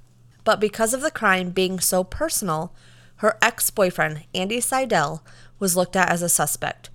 But 0.42 0.58
because 0.58 0.94
of 0.94 1.02
the 1.02 1.10
crime 1.10 1.50
being 1.50 1.78
so 1.78 2.02
personal, 2.02 2.74
her 3.16 3.36
ex 3.42 3.70
boyfriend, 3.70 4.24
Andy 4.34 4.60
Seidel, 4.60 5.22
was 5.58 5.76
looked 5.76 5.96
at 5.96 6.10
as 6.10 6.22
a 6.22 6.28
suspect. 6.28 6.88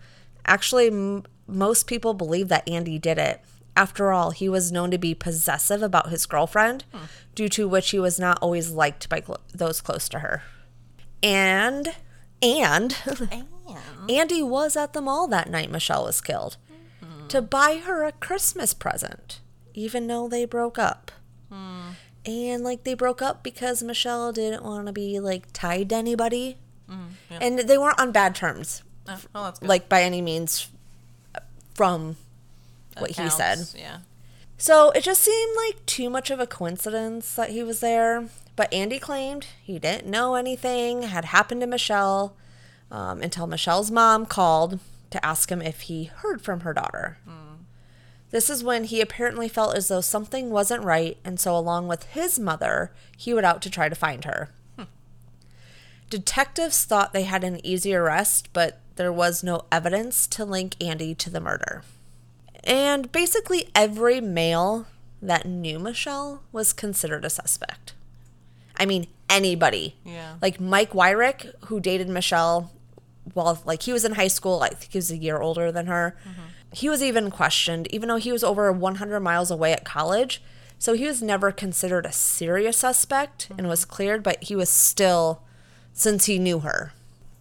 Actually, 0.46 1.24
most 1.50 1.88
people 1.88 2.14
believe 2.14 2.48
that 2.50 2.68
Andy 2.68 2.98
did 2.98 3.18
it. 3.18 3.42
After 3.76 4.12
all, 4.12 4.32
he 4.32 4.50
was 4.50 4.72
known 4.72 4.92
to 4.92 4.98
be 4.98 5.16
possessive 5.16 5.82
about 5.82 6.10
his 6.10 6.26
girlfriend, 6.26 6.84
hmm. 6.92 7.06
due 7.36 7.50
to 7.50 7.68
which 7.68 7.92
he 7.92 8.00
was 8.00 8.20
not 8.20 8.40
always 8.42 8.72
liked 8.72 9.08
by 9.10 9.22
cl- 9.22 9.40
those 9.54 9.82
close 9.82 10.10
to 10.10 10.20
her. 10.20 10.44
And, 11.24 11.96
and, 12.42 12.96
Andy 14.10 14.42
was 14.42 14.76
at 14.76 14.94
the 14.94 15.02
mall 15.02 15.28
that 15.28 15.50
night 15.50 15.72
Michelle 15.72 16.06
was 16.06 16.22
killed 16.22 16.58
mm-hmm. 17.04 17.28
to 17.28 17.42
buy 17.42 17.82
her 17.86 18.04
a 18.04 18.12
Christmas 18.14 18.74
present, 18.74 19.40
even 19.74 20.08
though 20.08 20.28
they 20.28 20.46
broke 20.46 20.80
up. 20.80 21.12
Hmm. 21.50 21.92
And 22.26 22.64
like 22.64 22.84
they 22.84 22.96
broke 22.96 23.22
up 23.22 23.44
because 23.44 23.82
Michelle 23.82 24.32
didn't 24.32 24.64
want 24.64 24.88
to 24.88 24.94
be 24.94 25.20
like 25.20 25.48
tied 25.54 25.90
to 25.90 25.96
anybody. 25.96 26.58
Mm, 26.90 27.10
and 27.30 27.60
they 27.60 27.78
weren't 27.78 28.00
on 28.00 28.12
bad 28.12 28.36
terms, 28.36 28.84
Oh, 29.10 29.20
well, 29.34 29.44
that's 29.46 29.60
good. 29.60 29.70
like 29.70 29.90
by 29.90 30.04
any 30.04 30.22
means, 30.22 30.70
from 31.80 32.18
what 32.98 33.12
he 33.12 33.30
said. 33.30 33.60
Yeah. 33.74 34.00
So 34.58 34.92
it 34.92 35.02
just 35.02 35.22
seemed 35.22 35.56
like 35.56 35.86
too 35.86 36.10
much 36.10 36.30
of 36.30 36.38
a 36.38 36.46
coincidence 36.46 37.34
that 37.36 37.52
he 37.52 37.64
was 37.64 37.80
there. 37.80 38.28
But 38.58 38.74
Andy 38.74 39.00
claimed 39.00 39.48
he 39.64 39.80
didn't 39.80 40.06
know 40.06 40.36
anything 40.36 41.04
had 41.04 41.24
happened 41.24 41.62
to 41.62 41.68
Michelle 41.68 42.36
um, 42.92 43.22
until 43.22 43.48
Michelle's 43.48 43.90
mom 43.90 44.26
called 44.26 44.80
to 45.12 45.26
ask 45.26 45.50
him 45.50 45.62
if 45.62 45.82
he 45.84 46.04
heard 46.04 46.42
from 46.42 46.60
her 46.62 46.74
daughter. 46.74 47.20
Mm. 47.26 47.64
This 48.30 48.50
is 48.50 48.62
when 48.62 48.84
he 48.84 49.00
apparently 49.00 49.48
felt 49.48 49.78
as 49.78 49.88
though 49.88 50.02
something 50.02 50.50
wasn't 50.50 50.84
right, 50.84 51.18
and 51.24 51.40
so, 51.40 51.56
along 51.56 51.88
with 51.88 52.04
his 52.08 52.38
mother, 52.38 52.92
he 53.16 53.34
went 53.34 53.46
out 53.46 53.62
to 53.62 53.70
try 53.70 53.88
to 53.88 53.96
find 53.96 54.26
her. 54.26 54.50
Detectives 56.10 56.86
thought 56.86 57.14
they 57.14 57.24
had 57.24 57.44
an 57.44 57.66
easy 57.66 57.94
arrest, 57.94 58.50
but 58.52 58.82
there 59.00 59.14
was 59.14 59.46
no 59.46 59.62
evidence 59.72 60.28
to 60.28 60.44
link 60.44 60.76
Andy 60.84 61.16
to 61.16 61.30
the 61.30 61.40
murder. 61.40 61.84
And 62.66 63.10
basically, 63.14 63.70
every 63.74 64.20
male 64.20 64.88
that 65.22 65.46
knew 65.46 65.80
Michelle 65.80 66.44
was 66.52 66.74
considered 66.74 67.24
a 67.24 67.30
suspect. 67.30 67.94
I 68.76 68.86
mean, 68.86 69.08
anybody. 69.30 69.96
Yeah. 70.04 70.36
Like 70.42 70.60
Mike 70.60 70.92
Wyrick, 70.92 71.54
who 71.68 71.80
dated 71.80 72.10
Michelle 72.10 72.74
while 73.34 73.62
like 73.64 73.84
he 73.84 73.94
was 73.94 74.04
in 74.04 74.16
high 74.16 74.28
school, 74.28 74.62
I 74.62 74.68
think 74.68 74.92
he 74.92 74.98
was 74.98 75.12
a 75.12 75.18
year 75.18 75.40
older 75.40 75.72
than 75.72 75.86
her. 75.86 76.18
Mm-hmm. 76.28 76.42
He 76.74 76.90
was 76.90 77.02
even 77.02 77.32
questioned, 77.32 77.88
even 77.92 78.10
though 78.10 78.18
he 78.18 78.34
was 78.34 78.44
over 78.44 78.70
100 78.70 79.22
miles 79.22 79.50
away 79.50 79.72
at 79.72 79.86
college. 79.86 80.44
So 80.78 80.92
he 80.92 81.06
was 81.06 81.22
never 81.22 81.54
considered 81.54 82.06
a 82.06 82.12
serious 82.12 82.76
suspect 82.76 83.48
and 83.52 83.60
mm-hmm. 83.60 83.70
was 83.70 83.86
cleared, 83.86 84.24
but 84.24 84.44
he 84.44 84.58
was 84.58 84.70
still, 84.70 85.44
since 85.94 86.26
he 86.26 86.38
knew 86.38 86.60
her. 86.60 86.92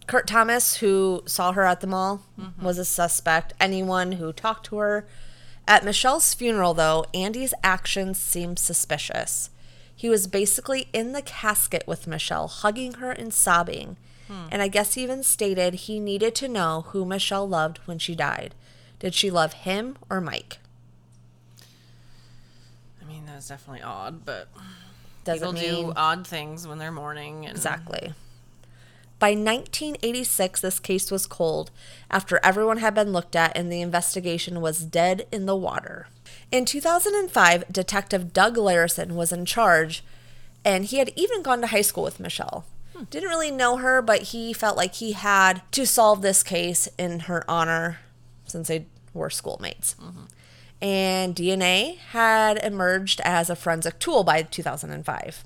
Kurt 0.09 0.25
Thomas, 0.25 0.77
who 0.77 1.21
saw 1.27 1.51
her 1.51 1.65
at 1.65 1.81
the 1.81 1.87
mall, 1.87 2.23
mm-hmm. 2.37 2.65
was 2.65 2.79
a 2.79 2.83
suspect. 2.83 3.53
Anyone 3.59 4.13
who 4.13 4.33
talked 4.33 4.65
to 4.65 4.77
her. 4.77 5.05
At 5.67 5.85
Michelle's 5.85 6.33
funeral, 6.33 6.73
though, 6.73 7.05
Andy's 7.13 7.53
actions 7.63 8.17
seemed 8.17 8.57
suspicious. 8.57 9.51
He 9.95 10.09
was 10.09 10.25
basically 10.25 10.87
in 10.93 11.11
the 11.11 11.21
casket 11.21 11.83
with 11.85 12.07
Michelle, 12.07 12.47
hugging 12.47 12.93
her 12.93 13.11
and 13.11 13.31
sobbing. 13.31 13.97
Hmm. 14.27 14.47
And 14.49 14.63
I 14.63 14.67
guess 14.67 14.95
he 14.95 15.03
even 15.03 15.21
stated 15.21 15.75
he 15.75 15.99
needed 15.99 16.33
to 16.35 16.47
know 16.47 16.85
who 16.87 17.05
Michelle 17.05 17.47
loved 17.47 17.77
when 17.85 17.99
she 17.99 18.15
died. 18.15 18.55
Did 18.97 19.13
she 19.13 19.29
love 19.29 19.53
him 19.53 19.95
or 20.09 20.19
Mike? 20.19 20.57
I 22.99 23.05
mean, 23.05 23.27
that's 23.27 23.49
definitely 23.49 23.83
odd, 23.83 24.25
but 24.25 24.47
Doesn't 25.23 25.53
people 25.53 25.53
mean 25.53 25.85
do 25.85 25.93
odd 25.95 26.25
things 26.25 26.67
when 26.67 26.79
they're 26.79 26.91
mourning. 26.91 27.45
And 27.45 27.55
Exactly. 27.55 28.15
By 29.19 29.31
1986, 29.31 30.61
this 30.61 30.79
case 30.79 31.11
was 31.11 31.27
cold 31.27 31.71
after 32.09 32.39
everyone 32.41 32.77
had 32.77 32.95
been 32.95 33.11
looked 33.11 33.35
at 33.35 33.55
and 33.55 33.69
the 33.69 33.81
investigation 33.81 34.61
was 34.61 34.79
dead 34.79 35.27
in 35.29 35.45
the 35.45 35.57
water. 35.57 36.07
In 36.51 36.63
2005, 36.63 37.65
Detective 37.71 38.31
Doug 38.31 38.55
Larison 38.55 39.11
was 39.11 39.33
in 39.33 39.45
charge, 39.45 40.03
and 40.63 40.85
he 40.85 40.99
had 40.99 41.11
even 41.15 41.43
gone 41.43 41.61
to 41.61 41.67
high 41.67 41.81
school 41.81 42.03
with 42.03 42.19
Michelle. 42.19 42.65
Hmm. 42.95 43.03
Didn't 43.09 43.29
really 43.29 43.51
know 43.51 43.77
her, 43.77 44.01
but 44.01 44.21
he 44.23 44.53
felt 44.53 44.77
like 44.77 44.95
he 44.95 45.11
had 45.11 45.61
to 45.73 45.85
solve 45.85 46.21
this 46.21 46.41
case 46.41 46.87
in 46.97 47.21
her 47.21 47.43
honor 47.49 47.99
since 48.45 48.69
they 48.69 48.85
were 49.13 49.29
schoolmates. 49.29 49.95
Mm-hmm. 50.01 50.23
And 50.81 51.35
DNA 51.35 51.97
had 51.97 52.57
emerged 52.63 53.19
as 53.25 53.49
a 53.49 53.55
forensic 53.55 53.99
tool 53.99 54.23
by 54.23 54.43
2005. 54.43 55.43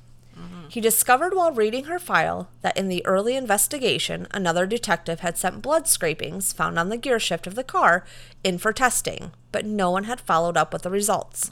He 0.69 0.81
discovered 0.81 1.35
while 1.35 1.51
reading 1.51 1.83
her 1.85 1.99
file 1.99 2.49
that 2.61 2.75
in 2.77 2.87
the 2.87 3.05
early 3.05 3.35
investigation, 3.35 4.27
another 4.31 4.65
detective 4.65 5.19
had 5.19 5.37
sent 5.37 5.61
blood 5.61 5.87
scrapings 5.87 6.51
found 6.51 6.79
on 6.79 6.89
the 6.89 6.97
gear 6.97 7.19
shift 7.19 7.45
of 7.45 7.53
the 7.55 7.63
car 7.63 8.03
in 8.43 8.57
for 8.57 8.73
testing, 8.73 9.31
but 9.51 9.65
no 9.65 9.91
one 9.91 10.05
had 10.05 10.19
followed 10.19 10.57
up 10.57 10.73
with 10.73 10.81
the 10.81 10.89
results. 10.89 11.51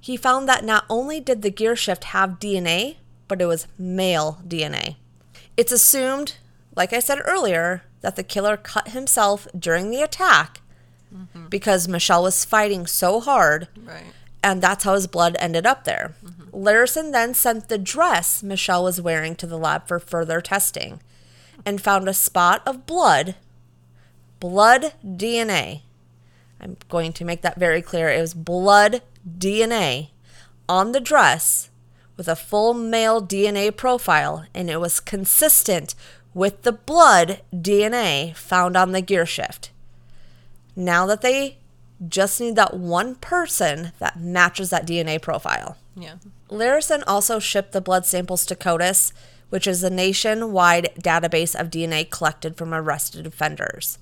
He 0.00 0.16
found 0.16 0.48
that 0.48 0.64
not 0.64 0.84
only 0.88 1.20
did 1.20 1.42
the 1.42 1.50
gear 1.50 1.76
shift 1.76 2.04
have 2.04 2.40
DNA, 2.40 2.96
but 3.28 3.40
it 3.42 3.46
was 3.46 3.68
male 3.78 4.38
DNA. 4.46 4.96
It's 5.56 5.72
assumed, 5.72 6.36
like 6.74 6.92
I 6.92 7.00
said 7.00 7.20
earlier, 7.24 7.82
that 8.00 8.16
the 8.16 8.22
killer 8.24 8.56
cut 8.56 8.88
himself 8.88 9.46
during 9.56 9.90
the 9.90 10.00
attack 10.02 10.60
because 11.50 11.86
Michelle 11.86 12.22
was 12.22 12.44
fighting 12.46 12.86
so 12.86 13.20
hard 13.20 13.68
right. 13.84 14.04
and 14.42 14.62
that's 14.62 14.84
how 14.84 14.94
his 14.94 15.06
blood 15.06 15.36
ended 15.38 15.66
up 15.66 15.84
there. 15.84 16.14
Larison 16.52 17.12
then 17.12 17.34
sent 17.34 17.68
the 17.68 17.78
dress 17.78 18.42
Michelle 18.42 18.84
was 18.84 19.00
wearing 19.00 19.34
to 19.36 19.46
the 19.46 19.58
lab 19.58 19.88
for 19.88 19.98
further 19.98 20.40
testing 20.40 21.00
and 21.64 21.80
found 21.80 22.08
a 22.08 22.14
spot 22.14 22.62
of 22.66 22.86
blood, 22.86 23.36
blood 24.40 24.92
DNA. 25.04 25.82
I'm 26.60 26.76
going 26.88 27.12
to 27.14 27.24
make 27.24 27.42
that 27.42 27.58
very 27.58 27.82
clear. 27.82 28.08
It 28.08 28.20
was 28.20 28.34
blood 28.34 29.02
DNA 29.26 30.10
on 30.68 30.92
the 30.92 31.00
dress 31.00 31.70
with 32.16 32.28
a 32.28 32.36
full 32.36 32.74
male 32.74 33.20
DNA 33.20 33.74
profile, 33.74 34.44
and 34.54 34.70
it 34.70 34.80
was 34.80 35.00
consistent 35.00 35.94
with 36.34 36.62
the 36.62 36.72
blood 36.72 37.40
DNA 37.52 38.34
found 38.36 38.76
on 38.76 38.92
the 38.92 39.00
gear 39.00 39.26
shift. 39.26 39.70
Now 40.76 41.06
that 41.06 41.20
they 41.20 41.58
just 42.08 42.40
need 42.40 42.56
that 42.56 42.74
one 42.74 43.14
person 43.16 43.92
that 43.98 44.18
matches 44.18 44.70
that 44.70 44.86
DNA 44.86 45.20
profile. 45.20 45.76
Yeah. 45.96 46.16
Larison 46.48 47.02
also 47.06 47.38
shipped 47.38 47.72
the 47.72 47.80
blood 47.80 48.06
samples 48.06 48.46
to 48.46 48.56
CODIS, 48.56 49.12
which 49.50 49.66
is 49.66 49.84
a 49.84 49.90
nationwide 49.90 50.90
database 50.98 51.58
of 51.58 51.70
DNA 51.70 52.08
collected 52.08 52.56
from 52.56 52.72
arrested 52.72 53.26
offenders. 53.26 53.98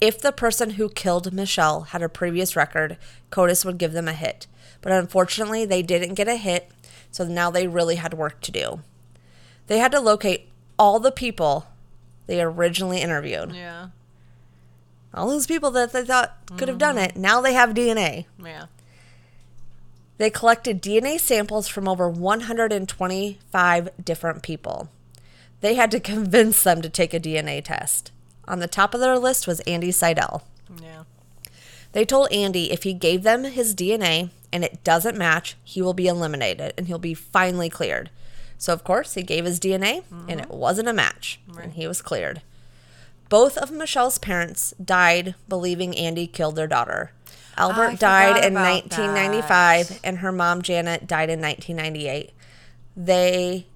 If 0.00 0.20
the 0.20 0.32
person 0.32 0.70
who 0.70 0.88
killed 0.88 1.32
Michelle 1.32 1.82
had 1.82 2.02
a 2.02 2.08
previous 2.08 2.56
record, 2.56 2.98
CODIS 3.30 3.64
would 3.64 3.78
give 3.78 3.92
them 3.92 4.08
a 4.08 4.12
hit. 4.12 4.48
But 4.80 4.92
unfortunately, 4.92 5.64
they 5.64 5.82
didn't 5.82 6.14
get 6.14 6.26
a 6.26 6.34
hit, 6.36 6.70
so 7.12 7.24
now 7.24 7.50
they 7.50 7.68
really 7.68 7.96
had 7.96 8.14
work 8.14 8.40
to 8.40 8.50
do. 8.50 8.80
They 9.68 9.78
had 9.78 9.92
to 9.92 10.00
locate 10.00 10.48
all 10.76 10.98
the 10.98 11.12
people 11.12 11.66
they 12.26 12.42
originally 12.42 13.00
interviewed. 13.00 13.54
Yeah. 13.54 13.88
All 15.14 15.28
those 15.28 15.46
people 15.46 15.70
that 15.72 15.92
they 15.92 16.04
thought 16.04 16.36
could 16.56 16.68
have 16.68 16.78
done 16.78 16.96
mm-hmm. 16.96 17.04
it, 17.04 17.16
now 17.16 17.40
they 17.40 17.52
have 17.52 17.70
DNA. 17.70 18.26
Yeah. 18.42 18.66
They 20.18 20.30
collected 20.30 20.82
DNA 20.82 21.18
samples 21.18 21.68
from 21.68 21.88
over 21.88 22.08
125 22.08 23.88
different 24.04 24.42
people. 24.42 24.88
They 25.60 25.74
had 25.74 25.90
to 25.90 26.00
convince 26.00 26.62
them 26.62 26.82
to 26.82 26.88
take 26.88 27.12
a 27.12 27.20
DNA 27.20 27.62
test. 27.64 28.12
On 28.46 28.58
the 28.58 28.68
top 28.68 28.94
of 28.94 29.00
their 29.00 29.18
list 29.18 29.46
was 29.46 29.60
Andy 29.60 29.90
Seidel. 29.90 30.44
Yeah. 30.80 31.04
They 31.92 32.04
told 32.04 32.32
Andy 32.32 32.72
if 32.72 32.82
he 32.84 32.94
gave 32.94 33.22
them 33.22 33.44
his 33.44 33.74
DNA 33.74 34.30
and 34.52 34.64
it 34.64 34.82
doesn't 34.84 35.16
match, 35.16 35.56
he 35.62 35.82
will 35.82 35.94
be 35.94 36.06
eliminated 36.06 36.74
and 36.76 36.86
he'll 36.86 36.98
be 36.98 37.14
finally 37.14 37.68
cleared. 37.68 38.10
So, 38.58 38.72
of 38.72 38.84
course, 38.84 39.14
he 39.14 39.22
gave 39.22 39.44
his 39.44 39.58
DNA 39.58 40.04
and 40.10 40.28
mm-hmm. 40.28 40.38
it 40.38 40.50
wasn't 40.50 40.88
a 40.88 40.92
match, 40.92 41.40
and 41.60 41.72
he 41.72 41.88
was 41.88 42.00
cleared. 42.00 42.42
Both 43.32 43.56
of 43.56 43.70
Michelle's 43.70 44.18
parents 44.18 44.74
died 44.74 45.36
believing 45.48 45.96
Andy 45.96 46.26
killed 46.26 46.54
their 46.54 46.66
daughter. 46.66 47.12
Albert 47.56 47.98
died 47.98 48.44
in 48.44 48.52
about 48.52 48.92
1995, 48.92 50.00
and 50.04 50.18
her 50.18 50.30
mom, 50.30 50.60
Janet, 50.60 51.06
died 51.06 51.30
in 51.30 51.40
1998. 51.40 52.34
They 52.94 53.68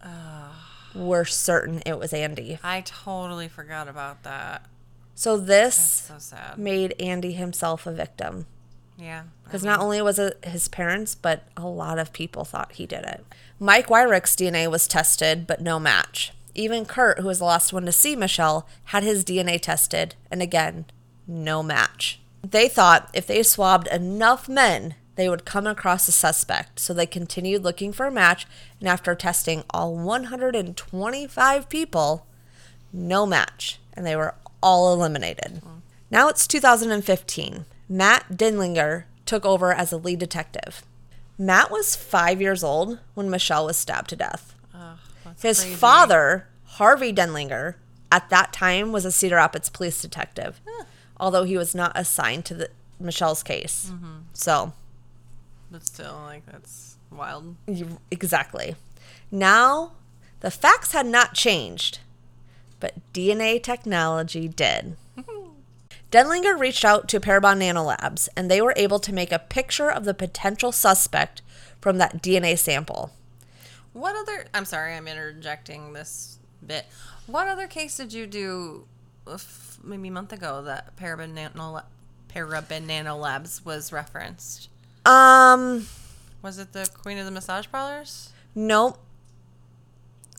were 0.95 1.25
certain 1.25 1.83
it 1.87 1.99
was 1.99 2.13
Andy. 2.13 2.59
I 2.63 2.83
totally 2.83 3.49
forgot 3.49 3.89
about 3.89 4.25
that. 4.25 4.67
So, 5.15 5.39
this 5.39 6.13
So 6.19 6.37
made 6.59 6.95
Andy 7.01 7.33
himself 7.33 7.87
a 7.87 7.93
victim. 7.93 8.45
Yeah. 8.99 9.23
Because 9.45 9.65
not 9.65 9.81
only 9.81 10.03
was 10.03 10.19
it 10.19 10.39
his 10.45 10.69
parents, 10.69 11.15
but 11.15 11.49
a 11.57 11.67
lot 11.67 11.99
of 11.99 12.13
people 12.13 12.45
thought 12.45 12.73
he 12.73 12.85
did 12.85 13.07
it. 13.07 13.25
Mike 13.59 13.87
Wyrick's 13.87 14.37
DNA 14.37 14.71
was 14.71 14.87
tested, 14.87 15.47
but 15.47 15.63
no 15.63 15.79
match. 15.79 16.35
Even 16.57 16.87
Kurt, 16.87 17.21
who 17.21 17.27
was 17.27 17.39
the 17.39 17.45
last 17.45 17.73
one 17.73 17.85
to 17.85 17.93
see 17.93 18.17
Michelle, 18.17 18.67
had 18.85 19.03
his 19.03 19.25
DNA 19.25 19.61
tested, 19.61 20.15
and 20.31 20.41
again, 20.41 20.87
no 21.27 21.63
match. 21.63 22.19
They 22.43 22.67
thought 22.69 23.11
if 23.13 23.27
they 23.27 23.43
swabbed 23.43 23.89
enough 23.89 24.49
men, 24.49 24.95
they 25.17 25.29
would 25.29 25.45
come 25.45 25.67
across 25.67 26.09
a 26.09 26.13
suspect. 26.13 26.81
So 26.81 26.95
they 26.95 27.07
continued 27.07 27.63
looking 27.63 27.93
for 27.93 28.07
a 28.07 28.11
match, 28.11 28.47
and 28.81 28.89
after 28.89 29.15
testing 29.15 29.65
all 29.71 29.95
125 29.95 31.69
people, 31.69 32.27
no 32.93 33.27
match, 33.27 33.79
and 33.93 34.07
they 34.07 34.17
were 34.17 34.35
all 34.63 34.95
eliminated. 34.95 35.61
Now 36.11 36.29
it's 36.29 36.47
2015. 36.47 37.67
Matt 37.89 38.31
Denlinger 38.33 39.05
took 39.27 39.45
over 39.45 39.73
as 39.73 39.93
a 39.93 39.97
lead 39.97 40.21
detective. 40.21 40.83
Matt 41.39 41.71
was 41.71 41.97
five 41.97 42.41
years 42.41 42.65
old 42.65 42.99
when 43.15 43.29
Michelle 43.29 43.67
was 43.67 43.77
stabbed 43.77 44.09
to 44.11 44.17
death. 44.17 44.55
His 45.43 45.61
crazy. 45.61 45.75
father, 45.77 46.49
Harvey 46.65 47.13
Denlinger, 47.13 47.75
at 48.11 48.31
that 48.31 48.53
time 48.53 48.93
was 48.93 49.05
a 49.05 49.13
Cedar 49.13 49.37
Rapids 49.37 49.69
police 49.69 50.01
detective, 50.01 50.61
although 51.19 51.45
he 51.45 51.57
was 51.59 51.75
not 51.75 51.93
assigned 51.95 52.45
to 52.47 52.55
the 52.55 52.71
Michelle's 52.99 53.43
case. 53.43 53.91
Mm-hmm. 53.93 54.17
So, 54.33 54.73
But 55.71 55.85
still, 55.85 56.21
like, 56.25 56.47
that's 56.47 56.97
wild. 57.11 57.57
you- 57.67 57.99
exactly. 58.11 58.77
Now, 59.31 59.93
the 60.41 60.51
facts 60.51 60.93
had 60.93 61.07
not 61.07 61.35
changed, 61.35 61.99
but 62.81 62.95
DNA 63.13 63.63
technology 63.63 64.49
did. 64.49 64.97
Denlinger 66.13 66.59
reached 66.59 66.85
out 66.85 67.09
to 67.09 67.21
Parabon 67.21 67.59
Nanolabs, 67.59 68.29
and 68.37 68.51
they 68.51 68.61
were 68.63 68.75
able 68.77 69.01
to 69.01 69.13
make 69.13 69.33
a 69.33 69.39
picture 69.41 69.91
of 69.91 70.05
the 70.05 70.15
potential 70.15 70.71
suspect 70.73 71.43
from 71.81 71.99
that 71.99 72.23
DNA 72.23 72.57
sample. 72.57 73.11
What 73.97 74.15
other? 74.15 74.45
I'm 74.53 74.67
sorry, 74.67 74.95
I'm 74.95 75.09
interjecting 75.09 75.95
this 75.95 76.39
bit. 76.67 76.85
What 77.27 77.49
other 77.49 77.67
case 77.67 77.97
did 77.97 78.13
you 78.13 78.27
do, 78.27 78.85
uh, 79.27 79.39
maybe 79.83 80.09
a 80.09 80.13
month 80.13 80.35
ago 80.35 80.61
that 80.65 80.95
Parabon 80.97 81.33
Nano, 81.33 81.81
Parabon 82.29 82.87
Nano 82.87 83.17
Labs 83.17 83.65
was 83.65 83.93
referenced? 83.93 84.69
Um, 85.07 85.87
Was 86.43 86.59
it 86.59 86.73
the 86.75 86.87
Queen 87.03 87.17
of 87.17 87.25
the 87.25 87.31
Massage 87.31 87.67
Parlors? 87.73 88.31
nope. 88.55 88.99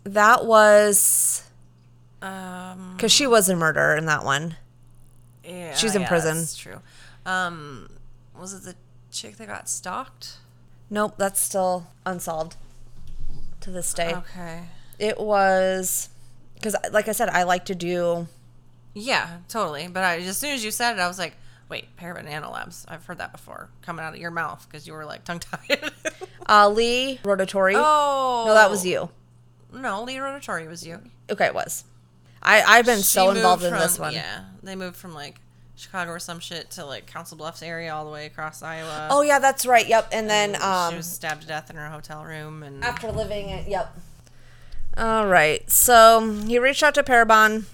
That 0.03 0.45
was 0.45 1.43
Um, 2.21 2.93
because 2.95 3.11
she 3.11 3.25
was 3.27 3.49
a 3.49 3.55
murderer 3.55 3.95
in 3.97 4.05
that 4.05 4.23
one. 4.23 4.55
yeah, 5.43 5.73
She's 5.73 5.95
in 5.95 6.03
yeah, 6.03 6.07
prison. 6.07 6.37
That's 6.37 6.55
true. 6.55 6.79
Um, 7.25 7.89
was 8.39 8.53
it 8.53 8.63
the 8.63 8.75
chick 9.11 9.37
that 9.37 9.47
got 9.47 9.67
stalked? 9.67 10.37
Nope, 10.91 11.15
that's 11.17 11.41
still 11.41 11.87
unsolved 12.05 12.55
to 13.67 13.71
this 13.71 13.93
day. 13.93 14.15
Okay. 14.15 14.63
It 14.97 15.19
was 15.19 16.09
because, 16.55 16.75
like 16.91 17.07
I 17.07 17.11
said, 17.11 17.29
I 17.29 17.43
like 17.43 17.65
to 17.65 17.75
do. 17.75 18.27
Yeah, 18.93 19.37
totally. 19.47 19.87
But 19.87 20.03
I, 20.03 20.17
as 20.19 20.37
soon 20.37 20.51
as 20.51 20.63
you 20.63 20.71
said 20.71 20.93
it, 20.93 20.99
I 20.99 21.07
was 21.07 21.19
like, 21.19 21.35
wait, 21.69 21.95
Parabon 21.97 22.25
Nano 22.25 22.49
Labs. 22.49 22.85
I've 22.87 23.05
heard 23.05 23.19
that 23.19 23.31
before 23.31 23.69
coming 23.81 24.03
out 24.03 24.13
of 24.13 24.19
your 24.19 24.31
mouth 24.31 24.65
because 24.67 24.87
you 24.87 24.93
were 24.93 25.05
like 25.05 25.23
tongue 25.23 25.39
tied. 25.39 25.91
Uh, 26.49 26.69
Lee 26.69 27.19
Rotatori. 27.23 27.73
oh. 27.75 28.45
no, 28.47 28.53
that 28.53 28.71
was 28.71 28.85
you. 28.85 29.09
No, 29.73 30.03
Lee 30.03 30.15
Rotatori 30.15 30.65
was 30.65 30.87
you. 30.87 31.01
Okay, 31.29 31.47
it 31.47 31.53
was. 31.53 31.83
I 32.41 32.61
I've 32.61 32.85
been 32.85 33.01
so 33.01 33.31
involved 33.31 33.63
moved 33.63 33.73
in 33.73 33.79
this 33.81 33.99
one. 33.99 34.13
Yeah, 34.13 34.45
they 34.63 34.77
moved 34.77 34.95
from 34.95 35.13
like 35.13 35.41
Chicago 35.77 36.11
or 36.11 36.19
some 36.19 36.39
shit 36.39 36.71
to 36.71 36.85
like 36.85 37.05
Council 37.05 37.37
Bluffs 37.37 37.61
area 37.61 37.93
all 37.93 38.03
the 38.03 38.11
way 38.11 38.25
across 38.25 38.61
Iowa. 38.63 39.07
Oh 39.11 39.21
yeah, 39.21 39.39
that's 39.39 39.65
right. 39.65 39.87
Yep. 39.87 40.09
And 40.11 40.29
then 40.29 40.61
um, 40.61 40.91
she 40.91 40.97
was 40.97 41.09
stabbed 41.09 41.43
to 41.43 41.47
death 41.47 41.69
in 41.69 41.75
her 41.75 41.89
hotel 41.89 42.25
room, 42.25 42.63
and 42.63 42.83
after 42.83 43.11
living 43.11 43.49
it, 43.49 43.67
yep. 43.67 43.95
All 44.97 45.27
right. 45.27 45.69
So 45.69 46.41
he 46.47 46.57
reached 46.59 46.83
out 46.83 46.95
to 46.95 47.03
Parabon. 47.03 47.65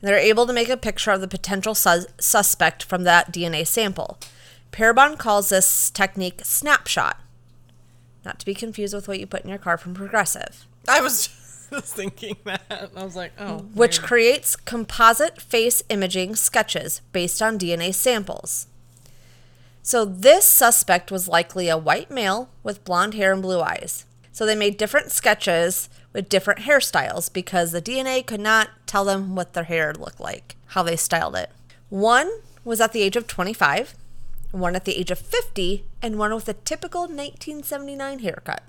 And 0.00 0.10
they're 0.10 0.18
able 0.18 0.46
to 0.46 0.52
make 0.52 0.68
a 0.68 0.76
picture 0.76 1.10
of 1.10 1.20
the 1.20 1.28
potential 1.28 1.74
sus- 1.74 2.06
suspect 2.20 2.84
from 2.84 3.04
that 3.04 3.32
DNA 3.32 3.66
sample. 3.66 4.18
Parabon 4.70 5.18
calls 5.18 5.48
this 5.48 5.90
technique 5.90 6.42
snapshot, 6.44 7.18
not 8.24 8.38
to 8.38 8.46
be 8.46 8.54
confused 8.54 8.94
with 8.94 9.08
what 9.08 9.18
you 9.18 9.26
put 9.26 9.42
in 9.42 9.48
your 9.48 9.58
car 9.58 9.78
from 9.78 9.94
Progressive, 9.94 10.66
I 10.86 11.00
was 11.00 11.28
just 11.70 11.94
thinking 11.94 12.36
that. 12.44 12.90
I 12.96 13.04
was 13.04 13.16
like, 13.16 13.32
oh, 13.38 13.58
which 13.74 13.98
weird. 13.98 14.08
creates 14.08 14.56
composite 14.56 15.40
face 15.40 15.82
imaging 15.88 16.36
sketches 16.36 17.00
based 17.12 17.40
on 17.42 17.58
DNA 17.58 17.94
samples. 17.94 18.66
So 19.82 20.04
this 20.04 20.44
suspect 20.44 21.12
was 21.12 21.28
likely 21.28 21.68
a 21.68 21.78
white 21.78 22.10
male 22.10 22.48
with 22.62 22.84
blonde 22.84 23.14
hair 23.14 23.32
and 23.32 23.40
blue 23.40 23.60
eyes. 23.60 24.04
So 24.32 24.44
they 24.44 24.56
made 24.56 24.76
different 24.76 25.12
sketches 25.12 25.88
with 26.12 26.28
different 26.28 26.60
hairstyles 26.60 27.32
because 27.32 27.72
the 27.72 27.80
DNA 27.80 28.26
could 28.26 28.40
not 28.40 28.70
tell 28.86 29.04
them 29.04 29.34
what 29.34 29.52
their 29.52 29.64
hair 29.64 29.94
looked 29.94 30.20
like, 30.20 30.56
how 30.68 30.82
they 30.82 30.96
styled 30.96 31.36
it. 31.36 31.50
One 31.88 32.30
was 32.64 32.80
at 32.80 32.92
the 32.92 33.02
age 33.02 33.16
of 33.16 33.26
25, 33.26 33.94
one 34.50 34.74
at 34.74 34.84
the 34.84 34.98
age 34.98 35.10
of 35.10 35.18
50, 35.18 35.84
and 36.02 36.18
one 36.18 36.34
with 36.34 36.48
a 36.48 36.54
typical 36.54 37.02
1979 37.02 38.18
haircut. 38.18 38.62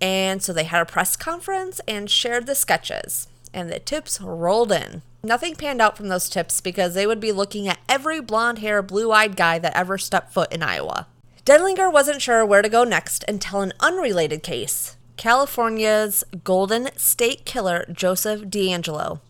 And 0.00 0.42
so 0.42 0.52
they 0.52 0.64
had 0.64 0.82
a 0.82 0.86
press 0.86 1.16
conference 1.16 1.80
and 1.88 2.10
shared 2.10 2.46
the 2.46 2.54
sketches, 2.54 3.28
and 3.52 3.70
the 3.70 3.80
tips 3.80 4.20
rolled 4.20 4.70
in. 4.72 5.02
Nothing 5.22 5.56
panned 5.56 5.80
out 5.80 5.96
from 5.96 6.08
those 6.08 6.28
tips 6.28 6.60
because 6.60 6.94
they 6.94 7.06
would 7.06 7.18
be 7.20 7.32
looking 7.32 7.66
at 7.66 7.80
every 7.88 8.20
blonde 8.20 8.60
hair, 8.60 8.82
blue 8.82 9.10
eyed 9.10 9.36
guy 9.36 9.58
that 9.58 9.76
ever 9.76 9.98
stepped 9.98 10.32
foot 10.32 10.52
in 10.52 10.62
Iowa. 10.62 11.08
Denlinger 11.44 11.92
wasn't 11.92 12.22
sure 12.22 12.46
where 12.46 12.62
to 12.62 12.68
go 12.68 12.84
next 12.84 13.24
until 13.26 13.62
an 13.62 13.72
unrelated 13.80 14.42
case 14.42 14.96
California's 15.16 16.22
Golden 16.44 16.90
State 16.96 17.44
Killer 17.44 17.84
Joseph 17.92 18.42
DeAngelo, 18.42 19.20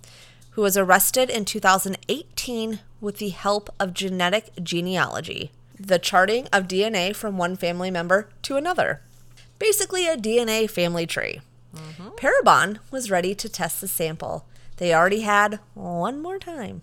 who 0.51 0.63
was 0.63 0.77
arrested 0.77 1.31
in 1.31 1.47
2018 1.47 2.81
with 3.01 3.19
the 3.19 3.31
help 3.31 3.71
of 3.81 3.95
genetic 3.95 4.51
genealogy. 4.63 5.53
the 5.81 5.99
charting 5.99 6.49
of 6.53 6.67
DNA 6.67 7.15
from 7.15 7.39
one 7.39 7.55
family 7.55 7.91
member 7.91 8.29
to 8.43 8.57
another. 8.57 9.01
Basically, 9.59 10.07
a 10.07 10.17
DNA 10.17 10.71
family 10.71 11.07
tree. 11.07 11.41
Parabon 12.17 12.79
was 12.91 13.11
ready 13.11 13.35
to 13.35 13.49
test 13.49 13.81
the 13.81 13.89
sample. 13.89 14.47
They 14.79 14.93
already 14.95 15.21
had 15.21 15.61
one 15.75 16.21
more 16.21 16.39
time. 16.39 16.83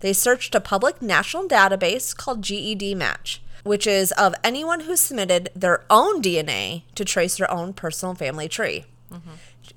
They 0.00 0.12
searched 0.12 0.54
a 0.54 0.60
public 0.60 1.02
national 1.02 1.48
database 1.48 2.16
called 2.16 2.42
GEDmatch, 2.42 3.38
which 3.64 3.86
is 3.86 4.12
of 4.12 4.34
anyone 4.44 4.80
who 4.80 4.96
submitted 4.96 5.50
their 5.54 5.84
own 5.90 6.22
DNA 6.22 6.82
to 6.94 7.04
trace 7.04 7.36
their 7.36 7.50
own 7.50 7.72
personal 7.72 8.14
family 8.14 8.48
tree. 8.48 8.84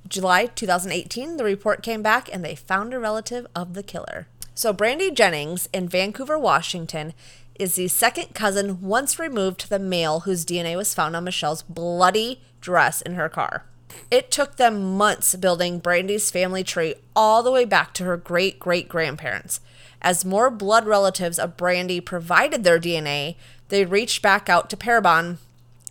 July 0.08 0.45
2018, 0.45 1.38
the 1.38 1.43
report 1.43 1.82
came 1.84 2.02
back 2.04 2.30
and 2.32 2.43
they 2.45 2.56
found 2.56 2.93
a 2.93 3.00
relative 3.00 3.47
of 3.56 3.74
the 3.74 3.84
killer. 3.84 4.28
So, 4.54 4.71
Brandy 4.74 5.10
Jennings 5.12 5.67
in 5.74 5.88
Vancouver, 5.88 6.38
Washington, 6.38 7.13
is 7.62 7.76
the 7.76 7.88
second 7.88 8.34
cousin 8.34 8.82
once 8.82 9.19
removed 9.19 9.60
to 9.60 9.69
the 9.69 9.78
male 9.78 10.21
whose 10.21 10.43
DNA 10.43 10.76
was 10.76 10.95
found 10.95 11.15
on 11.15 11.24
Michelle's 11.24 11.62
bloody 11.62 12.41
dress 12.60 13.04
in 13.04 13.13
her 13.13 13.30
car. 13.30 13.65
It 14.10 14.32
took 14.32 14.56
them 14.56 14.97
months 14.97 15.36
building 15.36 15.78
Brandy's 15.78 16.32
family 16.32 16.63
tree 16.63 16.95
all 17.15 17.43
the 17.43 17.52
way 17.52 17.65
back 17.65 17.93
to 17.93 18.04
her 18.04 18.17
great 18.17 18.60
great 18.60 18.89
grandparents. 18.89 19.60
As 20.02 20.26
more 20.26 20.50
blood 20.50 20.88
relatives 20.88 21.38
of 21.38 21.56
Brandy 21.56 22.02
provided 22.02 22.63
their 22.63 22.80
DNA, 22.80 23.36
they 23.69 23.86
reached 23.86 24.24
back 24.24 24.50
out 24.50 24.67
to 24.71 24.76
Parabon 24.76 25.38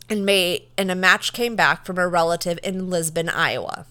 and 0.08 0.26
made 0.26 0.64
and 0.76 0.90
a 0.90 0.96
match 0.96 1.32
came 1.32 1.54
back 1.54 1.86
from 1.86 1.98
a 1.98 2.08
relative 2.08 2.58
in 2.64 2.90
Lisbon, 2.90 3.28
Iowa. 3.28 3.86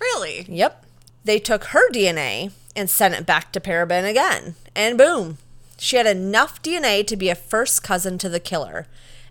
Really? 0.00 0.44
Yep. 0.48 0.84
They 1.22 1.38
took 1.38 1.66
her 1.66 1.88
DNA 1.92 2.50
and 2.74 2.90
sent 2.90 3.14
it 3.14 3.26
back 3.26 3.52
to 3.52 3.60
Parabon 3.60 4.10
again. 4.10 4.56
And 4.74 4.98
boom, 4.98 5.38
she 5.78 5.96
had 5.96 6.06
enough 6.06 6.62
DNA 6.62 7.06
to 7.06 7.16
be 7.16 7.28
a 7.28 7.34
first 7.34 7.82
cousin 7.82 8.18
to 8.18 8.28
the 8.28 8.40
killer. 8.40 8.86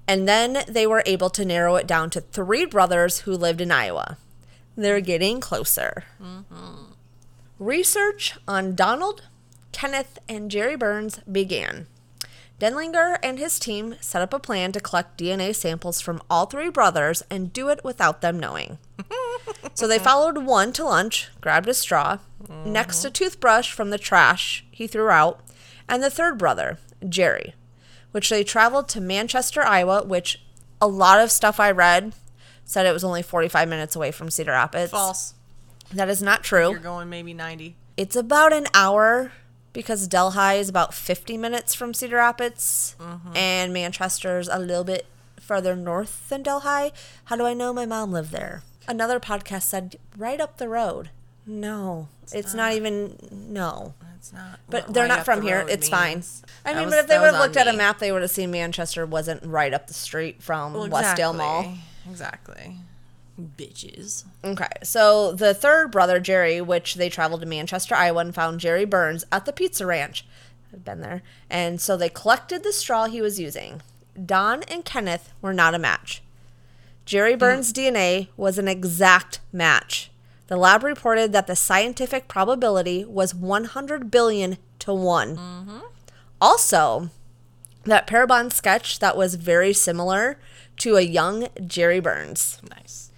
And 0.07 0.27
then 0.27 0.63
they 0.67 0.85
were 0.85 1.03
able 1.05 1.29
to 1.31 1.45
narrow 1.45 1.75
it 1.75 1.87
down 1.87 2.09
to 2.11 2.21
three 2.21 2.65
brothers 2.65 3.21
who 3.21 3.31
lived 3.31 3.61
in 3.61 3.71
Iowa. 3.71 4.17
They're 4.75 5.01
getting 5.01 5.39
closer. 5.39 6.03
Mm-hmm. 6.21 6.91
Research 7.57 8.35
on 8.47 8.75
Donald, 8.75 9.23
Kenneth, 9.71 10.19
and 10.29 10.51
Jerry 10.51 10.75
Burns 10.75 11.19
began. 11.19 11.87
Denlinger 12.59 13.17
and 13.23 13.39
his 13.39 13.59
team 13.59 13.95
set 13.99 14.21
up 14.21 14.33
a 14.33 14.39
plan 14.39 14.71
to 14.73 14.79
collect 14.79 15.17
DNA 15.19 15.55
samples 15.55 15.99
from 15.99 16.21
all 16.29 16.45
three 16.45 16.69
brothers 16.69 17.23
and 17.29 17.51
do 17.51 17.69
it 17.69 17.83
without 17.83 18.21
them 18.21 18.39
knowing. 18.39 18.77
So 19.73 19.87
they 19.87 19.99
followed 19.99 20.37
one 20.37 20.71
to 20.73 20.85
lunch, 20.85 21.29
grabbed 21.41 21.67
a 21.67 21.73
straw, 21.73 22.19
next 22.65 23.03
a 23.03 23.09
toothbrush 23.09 23.73
from 23.73 23.89
the 23.89 23.97
trash 23.97 24.65
he 24.71 24.87
threw 24.87 25.09
out, 25.09 25.41
and 25.87 26.01
the 26.01 26.09
third 26.09 26.37
brother, 26.37 26.79
Jerry, 27.07 27.55
which 28.11 28.29
they 28.29 28.43
traveled 28.43 28.87
to 28.89 29.01
Manchester, 29.01 29.61
Iowa, 29.61 30.03
which 30.05 30.41
a 30.81 30.87
lot 30.87 31.19
of 31.19 31.31
stuff 31.31 31.59
I 31.59 31.71
read 31.71 32.13
said 32.63 32.85
it 32.85 32.91
was 32.91 33.03
only 33.03 33.21
45 33.21 33.69
minutes 33.69 33.95
away 33.95 34.11
from 34.11 34.29
Cedar 34.29 34.51
Rapids. 34.51 34.91
False. 34.91 35.33
That 35.93 36.09
is 36.09 36.21
not 36.21 36.43
true. 36.43 36.71
You're 36.71 36.79
going 36.79 37.09
maybe 37.09 37.33
90. 37.33 37.75
It's 37.95 38.15
about 38.15 38.53
an 38.53 38.65
hour 38.73 39.31
because 39.71 40.07
Delhi 40.07 40.57
is 40.57 40.69
about 40.69 40.93
50 40.93 41.37
minutes 41.37 41.73
from 41.75 41.93
Cedar 41.93 42.17
Rapids 42.17 42.95
mm-hmm. 42.99 43.35
and 43.35 43.73
Manchester's 43.73 44.47
a 44.47 44.57
little 44.57 44.83
bit 44.83 45.05
further 45.39 45.75
north 45.75 46.27
than 46.29 46.43
Delhi. 46.43 46.91
How 47.25 47.35
do 47.35 47.45
I 47.45 47.53
know 47.53 47.71
my 47.73 47.85
mom 47.85 48.11
lived 48.11 48.31
there? 48.31 48.63
Another 48.87 49.19
podcast 49.19 49.63
said 49.63 49.97
right 50.17 50.41
up 50.41 50.57
the 50.57 50.69
road. 50.69 51.09
No, 51.45 52.07
it's, 52.33 52.53
not. 52.53 52.73
even 52.73 53.17
no. 53.31 53.93
That's 54.31 54.33
not. 54.33 54.59
But 54.69 54.93
they're 54.93 55.03
right 55.03 55.17
not 55.17 55.25
from 55.25 55.41
the 55.41 55.47
here. 55.47 55.65
It's 55.67 55.89
fine. 55.89 56.23
I 56.65 56.73
That 56.73 56.75
mean, 56.75 56.85
was- 56.85 56.95
but 56.95 56.99
if 57.01 57.07
they 57.07 57.19
would 57.19 57.33
have 57.33 57.39
looked 57.39 57.57
at 57.57 57.67
a 57.67 57.73
map, 57.73 57.99
they 57.99 58.11
would 58.11 58.21
have 58.21 58.31
seen 58.31 58.51
Manchester 58.51 59.05
wasn't 59.05 59.43
right 59.43 59.73
up 59.73 59.87
the 59.87 59.93
street 59.93 60.41
from 60.41 60.73
Well, 60.73 60.87
Westdale 60.87 61.35
Mall. 61.35 61.73
Exactly. 62.09 62.77
Bitches. 63.57 64.23
Okay, 64.43 64.69
so 64.81 65.33
the 65.33 65.53
third 65.53 65.91
brother, 65.91 66.19
Jerry, 66.19 66.61
which 66.61 66.95
they 66.95 67.09
traveled 67.09 67.41
to 67.41 67.47
Manchester, 67.47 67.93
Iowa, 67.93 68.21
and 68.21 68.33
found 68.33 68.61
Jerry 68.61 68.85
Burns 68.85 69.25
at 69.31 69.45
the 69.45 69.51
pizza 69.51 69.85
ranch. 69.85 70.25
I've 70.71 70.85
been 70.85 71.01
there. 71.01 71.21
And 71.49 71.81
so 71.81 71.97
they 71.97 72.09
collected 72.09 72.63
the 72.63 72.71
straw 72.71 73.05
he 73.05 73.21
was 73.21 73.39
using. 73.39 73.81
Don 74.23 74.63
and 74.63 74.85
Kenneth 74.85 75.33
were 75.41 75.53
not 75.53 75.75
a 75.75 75.79
match. 75.79 76.21
Jerry 77.05 77.33
hmm. 77.33 77.39
Burns' 77.39 77.73
DNA 77.73 78.29
was 78.37 78.57
an 78.57 78.67
exact 78.67 79.39
match. 79.51 80.09
The 80.47 80.57
lab 80.57 80.83
reported 80.83 81.31
that 81.33 81.47
the 81.47 81.55
scientific 81.55 82.27
probability 82.27 83.03
was 83.03 83.33
100 83.33 84.11
billion 84.11 84.57
to 84.79 84.93
one. 84.93 85.37
Mm-hmm. 85.37 85.79
Also, 86.39 87.09
that 87.85 88.05
Parabon 88.07 88.51
sketch 88.53 88.99
that 88.99 89.17
was 89.17 89.35
very 89.35 89.73
similar 89.73 90.37
to 90.77 90.97
a 90.97 91.01
young 91.01 91.47
Jerry 91.65 91.99
Burns. 91.99 92.59
Nice. 92.69 93.11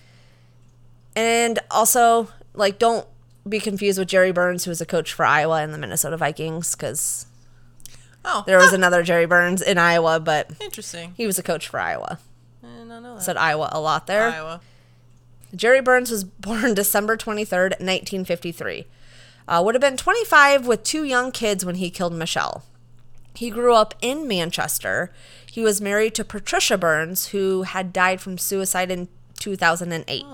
And 1.16 1.60
also, 1.72 2.30
like, 2.54 2.80
don't 2.80 3.08
be 3.48 3.60
confused 3.60 3.98
with 3.98 4.08
Jerry 4.08 4.32
Burns, 4.32 4.66
who 4.66 4.72
was 4.72 4.82
a 4.82 4.86
coach 4.86 5.14
for 5.14 5.26
Iowa 5.26 5.62
and 5.64 5.74
the 5.74 5.78
Minnesota 5.78 6.18
Vikings, 6.18 6.76
because 6.76 7.26
Oh, 8.30 8.44
there 8.46 8.58
was 8.58 8.74
another 8.74 9.04
Jerry 9.04 9.26
Burns 9.26 9.62
in 9.62 9.78
Iowa, 9.78 10.20
but 10.20 10.50
interesting. 10.62 11.14
he 11.16 11.26
was 11.26 11.40
a 11.40 11.44
coach 11.44 11.68
for 11.70 11.80
Iowa. 11.80 12.20
Eh, 12.64 12.68
I 12.68 12.78
did 12.80 12.88
not 12.88 13.02
know 13.02 13.16
that. 13.16 13.24
Said 13.24 13.38
Iowa 13.38 13.70
a 13.72 13.80
lot 13.80 14.06
there. 14.06 14.30
Iowa. 14.30 14.62
Jerry 15.56 15.82
Burns 15.82 16.12
was 16.12 16.24
born 16.48 16.74
December 16.74 17.18
23rd, 17.18 17.80
1953. 17.80 18.86
Uh, 19.48 19.62
would 19.64 19.76
have 19.76 19.82
been 19.82 19.98
25 19.98 20.68
with 20.68 20.84
two 20.84 21.04
young 21.04 21.32
kids 21.32 21.64
when 21.64 21.76
he 21.76 21.90
killed 21.90 22.14
Michelle. 22.14 22.64
He 23.34 23.50
grew 23.50 23.74
up 23.74 23.94
in 24.02 24.28
Manchester. 24.28 25.14
He 25.50 25.62
was 25.62 25.80
married 25.80 26.16
to 26.16 26.26
Patricia 26.26 26.78
Burns, 26.78 27.28
who 27.28 27.64
had 27.64 27.94
died 27.94 28.20
from 28.20 28.38
suicide 28.38 28.92
in 28.92 29.08
2008. 29.40 30.26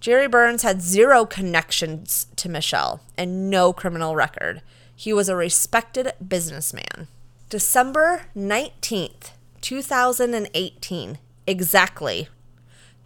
Jerry 0.00 0.28
Burns 0.28 0.62
had 0.62 0.82
zero 0.82 1.24
connections 1.24 2.26
to 2.36 2.48
Michelle 2.48 3.00
and 3.16 3.48
no 3.48 3.72
criminal 3.72 4.14
record. 4.14 4.60
He 4.94 5.12
was 5.12 5.28
a 5.28 5.36
respected 5.36 6.12
businessman. 6.26 7.08
December 7.48 8.26
19th, 8.36 9.30
2018, 9.62 11.18
exactly 11.46 12.28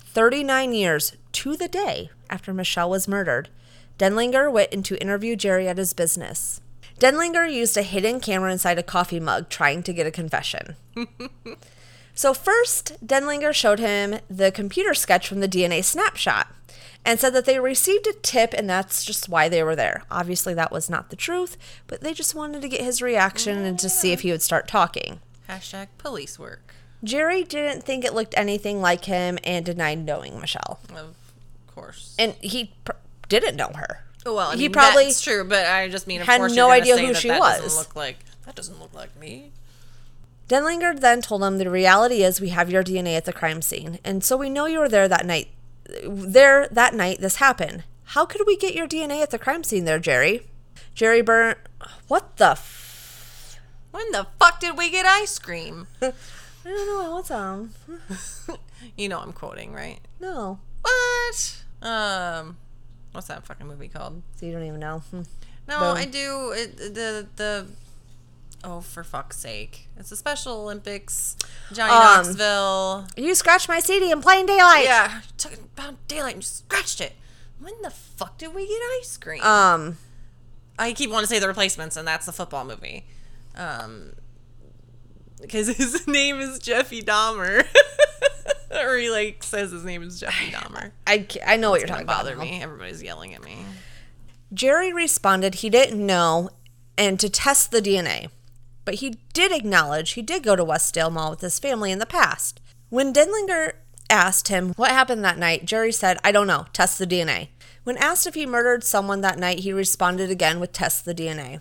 39 0.09 0.73
years 0.73 1.17
to 1.33 1.55
the 1.57 1.69
day 1.69 2.11
after 2.31 2.55
Michelle 2.55 2.89
was 2.89 3.07
murdered, 3.07 3.51
Denlinger 3.99 4.51
went 4.51 4.73
in 4.73 4.83
to 4.85 5.01
interview 5.01 5.37
Jerry 5.37 5.69
at 5.69 5.77
his 5.77 5.93
business. 5.93 6.61
Denlinger 6.99 7.53
used 7.53 7.77
a 7.77 7.83
hidden 7.83 8.19
camera 8.19 8.51
inside 8.51 8.79
a 8.79 8.83
coffee 8.83 9.21
mug 9.21 9.51
trying 9.51 9.83
to 9.83 9.93
get 9.93 10.07
a 10.07 10.11
confession. 10.11 10.77
so, 12.15 12.33
first, 12.33 12.97
Denlinger 13.07 13.53
showed 13.53 13.79
him 13.79 14.19
the 14.29 14.51
computer 14.51 14.95
sketch 14.95 15.29
from 15.29 15.41
the 15.41 15.49
DNA 15.49 15.85
snapshot 15.85 16.49
and 17.05 17.21
said 17.21 17.35
that 17.35 17.45
they 17.45 17.61
received 17.61 18.07
a 18.07 18.15
tip 18.15 18.55
and 18.57 18.69
that's 18.69 19.05
just 19.05 19.29
why 19.29 19.49
they 19.49 19.63
were 19.63 19.77
there. 19.77 20.05
Obviously, 20.11 20.55
that 20.55 20.73
was 20.73 20.89
not 20.89 21.11
the 21.11 21.17
truth, 21.17 21.57
but 21.87 22.01
they 22.01 22.15
just 22.15 22.35
wanted 22.35 22.63
to 22.63 22.69
get 22.69 22.81
his 22.81 23.03
reaction 23.03 23.59
and 23.59 23.79
to 23.79 23.89
see 23.89 24.13
if 24.13 24.23
he 24.23 24.31
would 24.31 24.43
start 24.43 24.67
talking. 24.67 25.21
Hashtag 25.49 25.89
police 25.99 26.39
work. 26.39 26.75
Jerry 27.05 27.45
didn't 27.45 27.83
think 27.85 28.05
it 28.05 28.13
looked 28.15 28.35
anything 28.37 28.81
like 28.81 29.05
him 29.05 29.39
and 29.45 29.65
denied 29.65 30.05
knowing 30.05 30.41
Michelle. 30.41 30.81
Of 30.95 31.15
course. 31.67 32.15
And 32.19 32.35
he 32.41 32.73
pr- 32.85 32.93
didn't 33.29 33.57
know 33.57 33.71
her. 33.75 34.05
Oh, 34.27 34.35
well, 34.35 34.51
I 34.51 34.57
he 34.57 34.69
probably 34.69 35.05
that's 35.05 35.21
true, 35.21 35.45
but 35.45 35.67
I 35.67 35.89
just 35.89 36.07
mean, 36.07 36.21
of 36.21 36.27
had 36.27 36.39
course, 36.39 36.55
no 36.55 36.71
idea 36.71 36.99
who 36.99 37.09
that 37.09 37.17
she 37.17 37.29
that 37.29 37.39
was. 37.41 37.61
Doesn't 37.63 37.79
look 37.79 37.97
like 37.97 38.17
that 38.45 38.55
doesn't 38.55 38.81
look 38.81 38.93
like 38.93 39.17
me. 39.19 39.53
Denlinger 40.49 40.99
then 40.99 41.21
told 41.23 41.43
him 41.45 41.59
the 41.59 41.71
reality 41.71 42.23
is 42.23 42.41
we 42.41 42.49
have 42.49 42.71
your 42.71 42.83
DNA 42.83 43.17
at 43.17 43.27
the 43.27 43.33
crime 43.33 43.63
scene, 43.63 43.99
and 44.05 44.25
so 44.25 44.37
we 44.37 44.51
know 44.51 44.67
you 44.67 44.79
were 44.81 44.89
there 44.89 45.07
that 45.09 45.25
night. 45.25 45.49
There 46.05 46.69
that 46.71 46.95
night 46.95 47.21
this 47.21 47.37
happened. 47.37 47.85
How 48.13 48.25
could 48.27 48.43
we 48.47 48.57
get 48.57 48.75
your 48.75 48.89
DNA 48.89 49.23
at 49.23 49.31
the 49.31 49.39
crime 49.39 49.63
scene 49.63 49.85
there, 49.85 49.99
Jerry? 49.99 50.47
Jerry 50.95 51.23
Burn. 51.23 51.55
What 52.09 52.39
the? 52.39 52.51
F- 52.53 53.59
When 53.91 54.11
the 54.11 54.27
fuck 54.41 54.61
did 54.61 54.77
we 54.77 54.91
get 54.91 55.07
ice 55.07 55.39
cream? 55.39 55.87
I 56.69 56.71
don't 56.71 57.05
know 57.05 57.13
what's 57.15 57.31
on. 57.31 57.71
you 58.97 59.09
know 59.09 59.19
I'm 59.21 59.33
quoting, 59.33 59.73
right? 59.73 60.01
No, 60.21 60.59
What? 60.83 61.63
Um, 61.81 62.57
what's 63.13 63.29
that 63.29 63.47
fucking 63.47 63.67
movie 63.67 63.89
called? 63.89 64.23
so 64.37 64.47
you 64.47 64.53
don't 64.53 64.65
even 64.65 64.81
know. 64.81 64.99
Hmm. 65.11 65.23
No, 65.69 65.79
Boom. 65.81 65.97
I 65.97 66.05
do. 66.05 66.53
It, 66.55 66.77
the 66.95 67.27
the. 67.37 67.67
Oh, 68.65 68.81
for 68.81 69.05
fuck's 69.05 69.37
sake! 69.39 69.87
It's 69.97 70.11
the 70.11 70.17
Special 70.17 70.55
Olympics. 70.63 71.37
Johnny 71.73 71.93
Um, 71.93 72.25
Knoxville. 72.27 73.07
You 73.17 73.35
scratched 73.37 73.69
my 73.69 73.79
CD 73.79 74.11
in 74.11 74.21
plain 74.21 74.47
daylight. 74.47 74.85
Yeah, 74.85 75.21
took 75.37 75.53
talking 75.53 75.69
about 75.77 76.09
daylight 76.09 76.35
and 76.35 76.43
you 76.43 76.47
scratched 76.47 77.01
it. 77.01 77.13
When 77.61 77.75
the 77.83 77.91
fuck 77.91 78.37
did 78.39 78.55
we 78.55 78.67
get 78.67 78.81
ice 79.01 79.17
cream? 79.17 79.43
Um. 79.43 79.99
I 80.81 80.93
keep 80.93 81.11
wanting 81.11 81.29
to 81.29 81.35
say 81.35 81.39
the 81.41 81.49
replacements, 81.49 81.97
and 81.97 82.07
that's 82.07 82.27
the 82.27 82.33
football 82.33 82.65
movie. 82.65 83.05
Um, 83.57 84.13
because 85.41 85.69
his 85.77 86.07
name 86.09 86.41
is 86.41 86.59
Jeffy 86.59 87.03
Dahmer, 87.03 87.65
or 88.71 88.97
he 88.97 89.11
like 89.11 89.43
says 89.43 89.71
his 89.71 89.85
name 89.85 90.03
is 90.03 90.19
Jeffy 90.21 90.51
Dahmer. 90.51 90.93
I, 91.07 91.27
I 91.47 91.57
know 91.57 91.71
what 91.71 91.81
you're 91.81 91.89
talking 91.89 92.05
about. 92.05 92.25
bother 92.25 92.37
me. 92.37 92.63
Everybody's 92.63 93.03
yelling 93.03 93.35
at 93.35 93.45
me. 93.45 93.59
Jerry 94.53 94.93
responded 94.93 95.57
he 95.57 95.71
didn't 95.71 96.05
know 96.05 96.51
and 96.97 97.21
to 97.21 97.29
test 97.29 97.71
the 97.71 97.81
DNA. 97.83 98.29
but 98.85 98.95
he 98.97 99.19
did 99.35 99.53
acknowledge 99.53 100.13
he 100.13 100.23
did 100.23 100.43
go 100.43 100.57
to 100.57 100.65
Westdale 100.65 101.13
Mall 101.13 101.31
with 101.31 101.43
his 101.43 101.59
family 101.59 101.93
in 101.93 101.99
the 101.99 102.07
past. 102.07 102.61
When 102.89 103.13
Denlinger 103.13 103.73
asked 104.09 104.49
him 104.49 104.73
what 104.77 104.91
happened 104.91 105.23
that 105.25 105.37
night, 105.39 105.67
Jerry 105.67 105.93
said, 105.93 106.19
I 106.25 106.33
don't 106.33 106.47
know, 106.47 106.65
test 106.73 106.99
the 106.99 107.07
DNA. 107.07 107.49
When 107.85 107.99
asked 107.99 108.27
if 108.27 108.35
he 108.35 108.47
murdered 108.47 108.83
someone 108.85 109.21
that 109.21 109.39
night, 109.39 109.59
he 109.61 109.73
responded 109.75 110.31
again 110.31 110.59
with 110.59 110.73
test 110.73 111.05
the 111.05 111.15
DNA. 111.15 111.61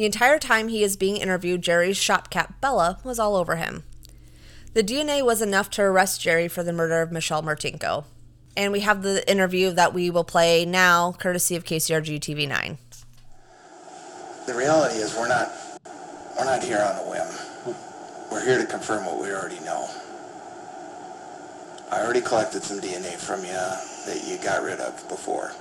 The 0.00 0.06
entire 0.06 0.38
time 0.38 0.68
he 0.68 0.82
is 0.82 0.96
being 0.96 1.18
interviewed, 1.18 1.60
Jerry's 1.60 1.98
shop 1.98 2.30
cat 2.30 2.58
Bella 2.62 2.98
was 3.04 3.18
all 3.18 3.36
over 3.36 3.56
him. 3.56 3.84
The 4.72 4.82
DNA 4.82 5.22
was 5.22 5.42
enough 5.42 5.68
to 5.72 5.82
arrest 5.82 6.22
Jerry 6.22 6.48
for 6.48 6.62
the 6.62 6.72
murder 6.72 7.02
of 7.02 7.12
Michelle 7.12 7.42
Martinko. 7.42 8.04
And 8.56 8.72
we 8.72 8.80
have 8.80 9.02
the 9.02 9.30
interview 9.30 9.72
that 9.72 9.92
we 9.92 10.08
will 10.08 10.24
play 10.24 10.64
now, 10.64 11.12
courtesy 11.12 11.54
of 11.54 11.64
KCRG 11.64 12.18
TV 12.18 12.48
9. 12.48 12.78
The 14.46 14.54
reality 14.54 15.00
is 15.00 15.14
we're 15.14 15.28
not 15.28 15.52
we're 16.38 16.46
not 16.46 16.64
here 16.64 16.80
on 16.80 16.96
a 16.96 17.10
whim. 17.10 17.76
We're 18.32 18.42
here 18.42 18.56
to 18.56 18.64
confirm 18.64 19.04
what 19.04 19.20
we 19.20 19.30
already 19.30 19.60
know. 19.66 19.86
I 21.92 22.00
already 22.00 22.22
collected 22.22 22.62
some 22.62 22.80
DNA 22.80 23.16
from 23.16 23.44
you 23.44 23.52
that 23.52 24.24
you 24.26 24.38
got 24.38 24.62
rid 24.62 24.80
of 24.80 25.06
before. 25.10 25.52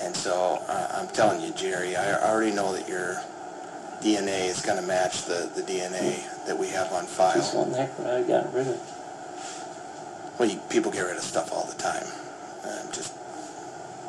And 0.00 0.16
so 0.16 0.62
uh, 0.66 0.88
I'm 0.94 1.08
telling 1.08 1.40
you, 1.40 1.52
Jerry, 1.52 1.96
I 1.96 2.30
already 2.30 2.52
know 2.52 2.72
that 2.74 2.88
your 2.88 3.22
DNA 4.00 4.48
is 4.48 4.62
going 4.62 4.80
to 4.80 4.86
match 4.86 5.24
the, 5.24 5.50
the 5.54 5.62
DNA 5.62 6.24
that 6.46 6.58
we 6.58 6.68
have 6.68 6.92
on 6.92 7.04
file. 7.04 7.34
Just 7.34 7.54
one 7.54 7.72
heck 7.72 7.98
I 8.00 8.22
got 8.22 8.52
rid 8.54 8.68
of. 8.68 8.80
Well, 10.38 10.48
you, 10.48 10.58
people 10.70 10.90
get 10.90 11.02
rid 11.02 11.16
of 11.16 11.22
stuff 11.22 11.52
all 11.52 11.66
the 11.66 11.74
time. 11.74 12.06
Um, 12.64 12.92
just 12.92 13.12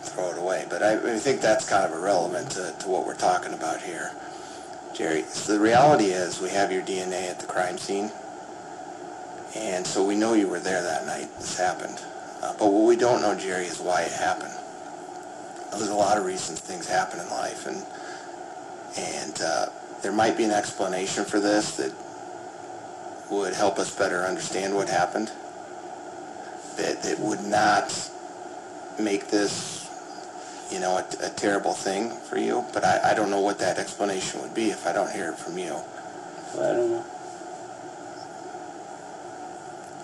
throw 0.03 0.31
it 0.31 0.37
away. 0.37 0.65
But 0.69 0.81
I, 0.81 1.15
I 1.15 1.17
think 1.17 1.41
that's 1.41 1.67
kind 1.67 1.85
of 1.85 1.97
irrelevant 1.97 2.51
to, 2.51 2.73
to 2.79 2.89
what 2.89 3.05
we're 3.05 3.15
talking 3.15 3.53
about 3.53 3.81
here. 3.81 4.11
Jerry, 4.93 5.23
so 5.23 5.53
the 5.53 5.59
reality 5.59 6.05
is 6.05 6.41
we 6.41 6.49
have 6.49 6.71
your 6.71 6.83
DNA 6.83 7.29
at 7.29 7.39
the 7.39 7.47
crime 7.47 7.77
scene. 7.77 8.11
And 9.55 9.85
so 9.85 10.05
we 10.05 10.15
know 10.15 10.33
you 10.33 10.47
were 10.47 10.59
there 10.59 10.81
that 10.81 11.05
night 11.05 11.27
this 11.37 11.57
happened. 11.57 11.99
Uh, 12.41 12.53
but 12.57 12.71
what 12.71 12.87
we 12.87 12.95
don't 12.95 13.21
know, 13.21 13.37
Jerry, 13.37 13.65
is 13.65 13.79
why 13.79 14.03
it 14.03 14.11
happened. 14.11 14.53
There's 15.71 15.89
a 15.89 15.95
lot 15.95 16.17
of 16.17 16.25
reasons 16.25 16.59
things 16.59 16.87
happen 16.87 17.19
in 17.19 17.29
life. 17.29 17.65
And, 17.65 17.85
and 18.97 19.41
uh, 19.41 19.65
there 20.01 20.11
might 20.11 20.37
be 20.37 20.43
an 20.43 20.51
explanation 20.51 21.25
for 21.25 21.39
this 21.39 21.77
that 21.77 21.93
would 23.29 23.53
help 23.53 23.79
us 23.79 23.95
better 23.95 24.25
understand 24.25 24.75
what 24.75 24.89
happened 24.89 25.31
that, 26.77 27.01
that 27.03 27.19
would 27.19 27.41
not 27.45 28.11
make 28.99 29.29
this, 29.29 29.87
you 30.71 30.79
know, 30.79 30.97
a, 30.97 31.25
a 31.25 31.29
terrible 31.29 31.73
thing 31.73 32.11
for 32.11 32.37
you. 32.37 32.65
But 32.73 32.83
I, 32.83 33.11
I 33.11 33.13
don't 33.13 33.29
know 33.29 33.39
what 33.39 33.59
that 33.59 33.77
explanation 33.77 34.41
would 34.41 34.53
be 34.53 34.71
if 34.71 34.85
I 34.85 34.93
don't 34.93 35.11
hear 35.11 35.31
it 35.31 35.37
from 35.37 35.57
you. 35.57 35.75
I 36.53 36.73
don't 36.73 36.91
know. 36.91 37.05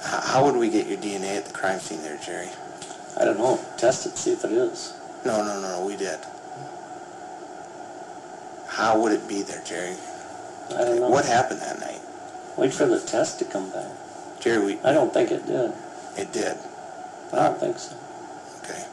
How, 0.03 0.21
how 0.21 0.45
would 0.45 0.55
we 0.55 0.69
get 0.69 0.87
your 0.87 0.97
DNA 0.97 1.37
at 1.37 1.45
the 1.45 1.53
crime 1.53 1.79
scene 1.79 2.01
there, 2.01 2.17
Jerry? 2.17 2.49
I 3.19 3.25
don't 3.25 3.37
know. 3.37 3.59
Test 3.77 4.05
it, 4.05 4.17
see 4.17 4.31
if 4.31 4.45
it 4.45 4.51
is. 4.51 4.96
No, 5.27 5.43
no, 5.43 5.59
no, 5.59 5.79
no, 5.79 5.85
we 5.85 5.97
did. 5.97 6.19
How 8.69 8.97
would 8.97 9.11
it 9.11 9.27
be 9.27 9.41
there, 9.41 9.61
Jerry? 9.65 9.97
I 10.69 10.85
don't 10.85 11.01
know. 11.01 11.09
What 11.09 11.25
happened 11.25 11.59
that 11.59 11.81
night? 11.81 11.99
Wait 12.55 12.73
for 12.73 12.85
the 12.85 13.01
test 13.01 13.37
to 13.39 13.45
come 13.45 13.69
back. 13.71 13.91
Jerry, 14.39 14.65
we, 14.65 14.79
I 14.85 14.93
don't 14.93 15.13
think 15.13 15.31
it 15.31 15.45
did. 15.45 15.73
it 16.15 16.31
did. 16.31 16.57
I 17.33 17.43
don't 17.43 17.59
think 17.59 17.77
so. 17.77 17.93
Okay. 18.63 18.85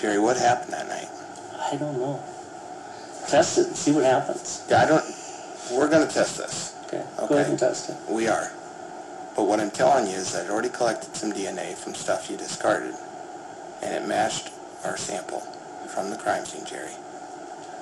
Jerry, 0.00 0.18
what 0.18 0.36
happened 0.36 0.72
that 0.72 0.88
night? 0.88 1.08
I 1.56 1.76
don't 1.76 2.00
know. 2.00 2.20
Test 3.28 3.58
it 3.58 3.68
and 3.68 3.76
see 3.76 3.92
what 3.92 4.02
happens. 4.02 4.66
Yeah, 4.68 4.82
I 4.82 4.86
don't, 4.86 5.04
we're 5.72 5.88
gonna 5.88 6.10
test 6.10 6.38
this. 6.38 6.74
Okay. 6.88 7.04
okay. 7.18 7.28
Go 7.28 7.34
ahead 7.36 7.50
and 7.50 7.58
test 7.58 7.90
it. 7.90 7.96
We 8.08 8.26
are. 8.26 8.50
But 9.36 9.44
what 9.44 9.60
I'm 9.60 9.70
telling 9.70 10.08
you 10.08 10.16
is 10.16 10.34
I'd 10.34 10.50
already 10.50 10.70
collected 10.70 11.14
some 11.14 11.32
DNA 11.32 11.76
from 11.76 11.94
stuff 11.94 12.28
you 12.28 12.36
discarded, 12.36 12.96
and 13.82 13.94
it 13.94 14.06
matched 14.06 14.50
our 14.84 14.96
sample 14.96 15.40
from 15.94 16.10
the 16.10 16.16
crime 16.16 16.44
scene, 16.44 16.64
Jerry. 16.64 16.92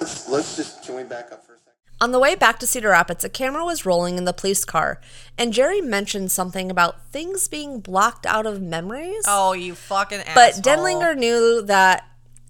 Let's, 0.00 0.28
let's 0.28 0.56
just, 0.56 0.85
can 0.85 0.94
we 0.94 1.04
back 1.04 1.32
up 1.32 1.44
for 1.44 1.54
a 1.54 1.59
second? 1.59 1.72
On 2.00 2.12
the 2.12 2.18
way 2.18 2.35
back 2.35 2.59
to 2.59 2.66
Cedar 2.66 2.90
Rapids, 2.90 3.24
a 3.24 3.28
camera 3.28 3.64
was 3.64 3.87
rolling 3.87 4.18
in 4.18 4.24
the 4.24 4.32
police 4.35 4.64
car, 4.64 5.00
and 5.38 5.52
Jerry 5.52 5.80
mentioned 5.80 6.30
something 6.30 6.70
about 6.70 7.06
things 7.06 7.48
being 7.48 7.80
blocked 7.80 8.26
out 8.26 8.46
of 8.46 8.61
memories. 8.61 9.24
Oh, 9.26 9.54
you 9.54 9.74
fucking 9.74 10.20
asshole. 10.20 10.35
but 10.35 10.59
asshole. 10.59 10.62
Denlinger 10.62 11.16
knew 11.16 11.62
that 11.62 12.06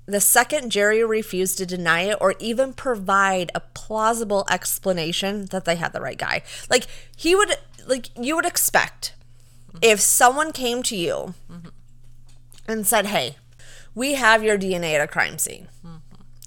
the 0.07 0.21
second 0.21 0.71
Jerry 0.71 1.05
refused 1.05 1.59
to 1.59 1.67
deny 1.67 2.03
it 2.03 2.19
or 2.21 2.35
even 2.39 2.73
provide 2.73 3.51
a 3.55 3.61
plausible 3.61 4.45
explanation 4.51 5.47
that 5.47 5.65
they 5.65 5.77
had 5.77 5.93
the 5.93 6.01
right 6.01 6.19
guy. 6.19 6.43
Like 6.71 6.87
he 7.17 7.35
would 7.35 7.57
like 7.87 8.09
you 8.17 8.37
would 8.37 8.47
expect 8.47 9.15
if 9.83 10.01
someone 10.01 10.53
came 10.53 10.83
to 10.85 10.97
you 10.97 11.35
mm-hmm. 11.51 11.69
And 12.69 12.87
said, 12.87 13.07
"Hey, 13.07 13.37
we 13.95 14.15
have 14.15 14.43
your 14.43 14.59
DNA 14.59 14.95
at 14.95 15.01
a 15.01 15.07
crime 15.07 15.39
scene." 15.39 15.69
Mm-hmm. 15.85 15.97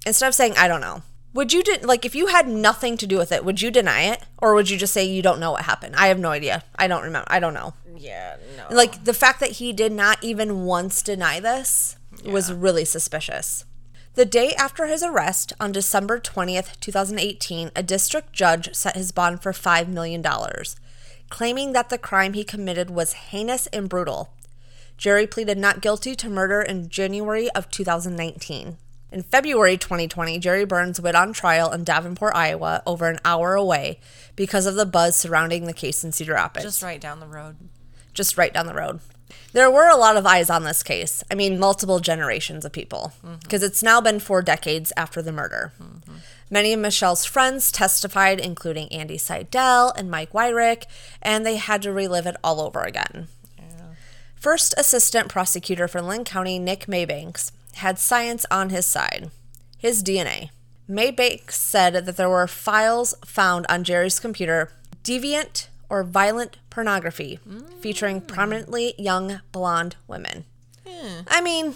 Instead 0.06 0.28
of 0.28 0.36
saying, 0.36 0.54
"I 0.58 0.68
don't 0.68 0.82
know." 0.82 1.04
Would 1.34 1.54
you 1.54 1.62
de- 1.62 1.86
like 1.86 2.06
if 2.06 2.16
you 2.16 2.28
had 2.28 2.48
nothing 2.48 2.98
to 2.98 3.08
do 3.08 3.18
with 3.18 3.32
it, 3.32 3.46
would 3.46 3.62
you 3.62 3.70
deny 3.70 4.02
it 4.02 4.24
or 4.40 4.56
would 4.56 4.70
you 4.70 4.78
just 4.78 4.94
say 4.94 5.06
you 5.06 5.22
don't 5.22 5.40
know 5.40 5.52
what 5.52 5.66
happened? 5.66 5.96
I 5.96 6.08
have 6.08 6.20
no 6.20 6.32
idea. 6.32 6.64
I 6.76 6.88
don't 6.88 7.04
remember. 7.04 7.28
I 7.30 7.40
don't 7.40 7.54
know. 7.54 7.76
Yeah, 7.96 8.38
no. 8.58 8.76
Like 8.76 9.04
the 9.04 9.14
fact 9.14 9.40
that 9.40 9.52
he 9.52 9.72
did 9.72 9.92
not 9.92 10.24
even 10.24 10.66
once 10.66 11.04
deny 11.04 11.40
this 11.40 11.98
was 12.26 12.52
really 12.52 12.86
suspicious. 12.86 13.66
The 14.16 14.26
day 14.26 14.54
after 14.58 14.88
his 14.88 15.04
arrest, 15.04 15.54
on 15.60 15.72
December 15.72 16.20
20th, 16.20 16.80
2018, 16.80 17.72
a 17.76 17.84
district 17.84 18.34
judge 18.34 18.74
set 18.74 18.96
his 18.96 19.12
bond 19.12 19.42
for 19.42 19.52
$5 19.52 19.88
million, 19.88 20.22
claiming 21.30 21.74
that 21.74 21.90
the 21.90 21.98
crime 21.98 22.34
he 22.34 22.44
committed 22.44 22.90
was 22.90 23.14
heinous 23.14 23.68
and 23.68 23.88
brutal. 23.88 24.34
Jerry 25.00 25.26
pleaded 25.26 25.58
not 25.58 25.80
guilty 25.80 26.14
to 26.14 26.30
murder 26.30 26.62
in 26.62 26.90
January 26.90 27.50
of 27.52 27.72
2019. 27.72 28.76
In 29.14 29.24
February 29.24 29.78
2020, 29.78 30.38
Jerry 30.40 30.66
Burns 30.66 31.00
went 31.00 31.16
on 31.16 31.32
trial 31.32 31.72
in 31.72 31.86
Davenport, 31.86 32.36
Iowa, 32.36 32.84
over 32.86 33.08
an 33.08 33.20
hour 33.24 33.56
away 33.56 34.02
because 34.36 34.66
of 34.66 34.76
the 34.76 34.86
buzz 34.86 35.16
surrounding 35.16 35.66
the 35.66 35.74
case 35.74 36.04
in 36.04 36.12
Cedar 36.12 36.34
Rapids 36.34 36.66
just 36.66 36.84
right 36.84 37.00
down 37.00 37.22
the 37.22 37.28
road. 37.28 37.56
just 38.14 38.38
right 38.38 38.54
down 38.54 38.68
the 38.68 38.74
road. 38.74 39.00
There 39.54 39.72
were 39.72 39.88
a 39.88 39.96
lot 39.96 40.18
of 40.18 40.26
eyes 40.26 40.50
on 40.50 40.66
this 40.66 40.84
case. 40.84 41.24
I 41.32 41.36
mean, 41.36 41.60
multiple 41.60 42.00
generations 42.02 42.66
of 42.66 42.74
people, 42.74 43.14
mm-hmm. 43.26 43.36
because 43.42 43.64
it's 43.64 43.82
now 43.82 44.02
been 44.02 44.20
four 44.20 44.42
decades 44.42 44.92
after 44.98 45.22
the 45.22 45.32
murder. 45.32 45.72
Mm-hmm. 45.82 46.16
Many 46.52 46.74
of 46.74 46.82
Michelle's 46.82 47.26
friends 47.26 47.72
testified, 47.72 48.42
including 48.42 48.92
Andy 48.92 49.18
Seidel 49.18 49.94
and 49.96 50.12
Mike 50.12 50.34
Wyrick, 50.34 50.84
and 51.22 51.46
they 51.46 51.56
had 51.56 51.82
to 51.84 51.94
relive 51.94 52.28
it 52.28 52.36
all 52.44 52.60
over 52.60 52.82
again. 52.82 53.30
First 54.40 54.74
Assistant 54.78 55.28
Prosecutor 55.28 55.88
for 55.88 56.02
Linn 56.02 56.24
County, 56.24 56.60
Nick 56.60 56.86
Maybanks, 56.86 57.52
had 57.76 58.00
science 58.00 58.46
on 58.50 58.70
his 58.70 58.86
side 58.86 59.32
his 59.78 60.04
DNA. 60.04 60.50
Maybanks 60.90 61.52
said 61.54 62.06
that 62.06 62.18
there 62.18 62.30
were 62.30 62.48
files 62.48 63.16
found 63.26 63.66
on 63.70 63.84
Jerry's 63.84 64.20
computer, 64.20 64.72
deviant 65.04 65.68
or 65.90 66.04
violent 66.04 66.58
pornography, 66.70 67.40
featuring 67.80 68.20
hmm. 68.20 68.26
prominently 68.26 68.94
young 68.98 69.40
blonde 69.52 69.96
women. 70.08 70.44
Hmm. 70.86 71.22
I 71.28 71.42
mean, 71.42 71.76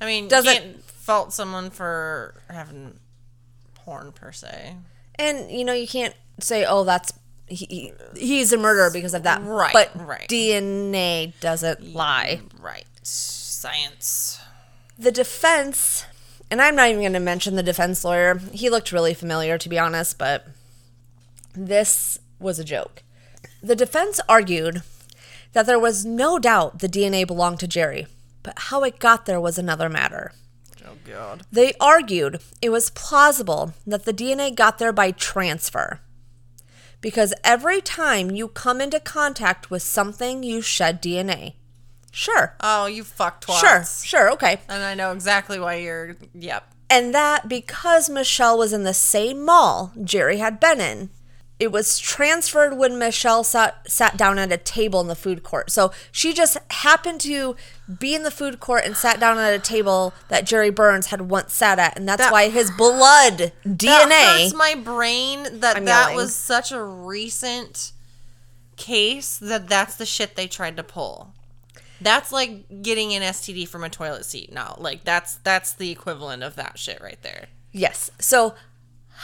I 0.00 0.06
mean, 0.06 0.28
Does 0.28 0.46
you 0.46 0.50
it- 0.52 0.62
can't 0.62 0.82
fault 0.84 1.32
someone 1.32 1.70
for 1.70 2.34
having 2.48 2.98
porn 3.74 4.10
per 4.12 4.32
se. 4.32 4.74
and 5.16 5.50
you 5.50 5.64
know, 5.64 5.72
you 5.72 5.86
can't 5.86 6.14
say, 6.40 6.64
"Oh, 6.64 6.82
that's 6.82 7.12
he, 7.48 7.66
he- 7.66 7.92
he's 8.26 8.52
a 8.52 8.56
murderer 8.56 8.90
because 8.90 9.14
of 9.14 9.22
that." 9.24 9.42
Right, 9.42 9.72
But 9.72 9.90
right. 10.06 10.28
DNA 10.28 11.32
doesn't 11.40 11.94
lie. 11.94 12.40
Right. 12.60 12.84
Science. 13.02 14.40
The 14.98 15.12
defense, 15.12 16.04
and 16.50 16.60
I'm 16.62 16.74
not 16.76 16.88
even 16.88 17.02
going 17.02 17.12
to 17.12 17.20
mention 17.20 17.54
the 17.56 17.62
defense 17.62 18.04
lawyer. 18.04 18.38
He 18.52 18.70
looked 18.70 18.92
really 18.92 19.14
familiar, 19.14 19.58
to 19.58 19.68
be 19.68 19.78
honest, 19.78 20.18
but 20.18 20.46
this 21.54 22.18
was 22.38 22.58
a 22.58 22.64
joke. 22.64 23.02
The 23.62 23.76
defense 23.76 24.20
argued 24.28 24.82
that 25.52 25.66
there 25.66 25.78
was 25.78 26.04
no 26.04 26.38
doubt 26.38 26.78
the 26.80 26.88
DNA 26.88 27.26
belonged 27.26 27.60
to 27.60 27.68
Jerry, 27.68 28.06
but 28.42 28.54
how 28.56 28.82
it 28.84 28.98
got 28.98 29.26
there 29.26 29.40
was 29.40 29.58
another 29.58 29.88
matter. 29.88 30.32
Oh 30.86 30.94
god. 31.04 31.42
They 31.50 31.72
argued 31.80 32.40
it 32.62 32.70
was 32.70 32.90
plausible 32.90 33.72
that 33.86 34.04
the 34.04 34.12
DNA 34.12 34.54
got 34.54 34.78
there 34.78 34.92
by 34.92 35.10
transfer. 35.10 36.00
Because 37.00 37.34
every 37.44 37.80
time 37.80 38.30
you 38.30 38.48
come 38.48 38.80
into 38.80 39.00
contact 39.00 39.70
with 39.70 39.82
something, 39.82 40.42
you 40.42 40.60
shed 40.60 41.02
DNA. 41.02 41.54
Sure. 42.10 42.56
Oh, 42.60 42.86
you 42.86 43.04
fuck 43.04 43.44
twats. 43.44 43.60
Sure. 43.60 43.84
Sure. 43.84 44.32
Okay. 44.32 44.60
And 44.68 44.82
I 44.82 44.94
know 44.94 45.12
exactly 45.12 45.60
why 45.60 45.76
you're. 45.76 46.16
Yep. 46.34 46.72
And 46.88 47.14
that 47.14 47.48
because 47.48 48.08
Michelle 48.08 48.56
was 48.56 48.72
in 48.72 48.84
the 48.84 48.94
same 48.94 49.44
mall 49.44 49.92
Jerry 50.02 50.38
had 50.38 50.58
been 50.58 50.80
in, 50.80 51.10
it 51.58 51.72
was 51.72 51.98
transferred 51.98 52.76
when 52.76 52.98
Michelle 52.98 53.42
sat, 53.42 53.90
sat 53.90 54.16
down 54.18 54.38
at 54.38 54.52
a 54.52 54.58
table 54.58 55.00
in 55.00 55.08
the 55.08 55.14
food 55.14 55.42
court. 55.42 55.70
So 55.70 55.90
she 56.12 56.34
just 56.34 56.58
happened 56.70 57.20
to 57.22 57.56
be 57.98 58.14
in 58.14 58.24
the 58.24 58.30
food 58.30 58.60
court 58.60 58.84
and 58.84 58.94
sat 58.96 59.18
down 59.18 59.38
at 59.38 59.54
a 59.54 59.58
table 59.58 60.12
that 60.28 60.44
Jerry 60.44 60.68
Burns 60.70 61.06
had 61.06 61.22
once 61.30 61.54
sat 61.54 61.78
at. 61.78 61.96
And 61.96 62.06
that's 62.06 62.20
That- 62.20 62.32
why 62.32 62.50
his 62.50 62.70
blood 62.70 63.38
That 63.64 63.78
DNA. 64.08 64.42
hurts 64.44 64.54
my 64.54 64.74
brain 64.74 65.60
that 65.60 65.76
I'm 65.78 65.86
that 65.86 66.00
yelling. 66.10 66.16
was 66.16 66.34
such 66.36 66.72
a 66.72 66.82
recent 66.82 67.92
case 68.76 69.38
that 69.38 69.68
that's 69.68 69.96
the 69.96 70.06
shit 70.06 70.36
they 70.36 70.46
tried 70.46 70.76
to 70.76 70.82
pull. 70.82 71.32
That's 72.00 72.30
like 72.30 72.82
getting 72.82 73.14
an 73.14 73.22
STD 73.22 73.66
from 73.66 73.82
a 73.82 73.88
toilet 73.88 74.26
seat 74.26 74.52
now. 74.52 74.76
Like 74.78 75.04
that's 75.04 75.36
that's 75.36 75.72
the 75.72 75.90
equivalent 75.90 76.42
of 76.42 76.54
that 76.56 76.78
shit 76.78 77.00
right 77.00 77.20
there. 77.22 77.46
yes. 77.72 78.10
So 78.18 78.54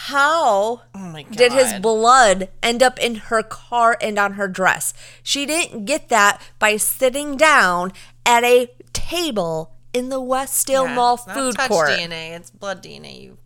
how 0.07 0.83
Oh 0.95 0.99
my 0.99 1.23
god. 1.23 1.37
did 1.37 1.53
his 1.53 1.75
blood 1.75 2.49
end 2.63 2.83
up 2.83 2.99
in 2.99 3.15
her 3.31 3.43
car 3.43 3.97
and 4.01 4.19
on 4.19 4.33
her 4.35 4.49
dress? 4.49 4.93
She 5.23 5.47
didn't 5.47 5.85
get 5.85 6.09
that 6.09 6.43
by 6.59 6.77
sitting 6.77 7.37
down 7.37 7.93
at 8.27 8.43
a 8.43 8.69
table 8.93 9.71
in 9.93 10.09
the 10.09 10.21
Westdale 10.21 10.87
Yeah, 10.89 10.95
Mall 10.95 11.17
food 11.17 11.57
court. 11.57 11.91
DNA, 11.91 12.33
it's 12.37 12.51
blood 12.51 12.83
DNA, 12.83 13.23
you 13.23 13.39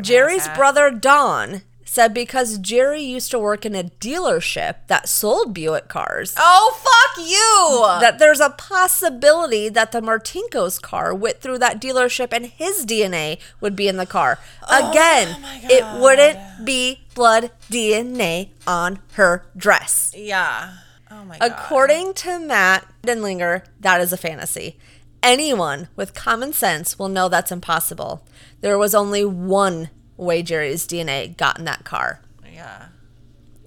Jerry's 0.00 0.48
brother 0.48 0.90
Don 0.90 1.62
said 1.92 2.14
because 2.14 2.56
Jerry 2.56 3.02
used 3.02 3.30
to 3.32 3.38
work 3.38 3.66
in 3.66 3.74
a 3.74 3.84
dealership 3.84 4.76
that 4.86 5.10
sold 5.10 5.52
Buick 5.52 5.88
cars, 5.88 6.32
Oh 6.38 6.72
fuck 6.80 7.18
you! 7.26 8.00
that 8.00 8.18
there's 8.18 8.40
a 8.40 8.48
possibility 8.48 9.68
that 9.68 9.92
the 9.92 10.00
Martinko's 10.00 10.78
car 10.78 11.14
went 11.14 11.42
through 11.42 11.58
that 11.58 11.82
dealership 11.82 12.32
and 12.32 12.46
his 12.46 12.86
DNA 12.86 13.38
would 13.60 13.76
be 13.76 13.88
in 13.88 13.98
the 13.98 14.06
car. 14.06 14.38
Oh 14.70 14.90
Again, 14.90 15.36
it 15.64 16.00
wouldn't 16.00 16.64
be 16.64 17.00
blood 17.14 17.50
DNA 17.70 18.48
on 18.66 19.00
her 19.12 19.44
dress. 19.54 20.14
yeah. 20.16 20.76
Oh 21.10 21.24
my 21.26 21.36
god. 21.36 21.50
According 21.52 22.14
to 22.14 22.38
Matt 22.38 22.86
Denlinger, 23.02 23.66
that 23.80 24.00
is 24.00 24.14
a 24.14 24.16
fantasy. 24.16 24.78
Anyone 25.22 25.88
with 25.94 26.14
common 26.14 26.54
sense 26.54 26.98
will 26.98 27.10
know 27.10 27.28
that's 27.28 27.52
impossible. 27.52 28.26
There 28.62 28.78
was 28.78 28.94
only 28.94 29.26
one 29.26 29.90
way 30.22 30.42
Jerry's 30.42 30.86
DNA 30.86 31.36
got 31.36 31.58
in 31.58 31.64
that 31.64 31.84
car. 31.84 32.20
Yeah. 32.52 32.88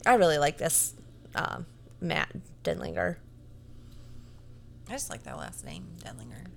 I 0.05 0.15
really 0.15 0.37
like 0.37 0.57
this 0.57 0.93
um, 1.33 1.65
Matt 1.99 2.29
Denlinger. 2.63 3.17
I 4.87 4.91
just 4.91 5.09
like 5.09 5.23
that 5.23 5.37
last 5.37 5.65
name, 5.65 5.87
Denlinger. 6.03 6.47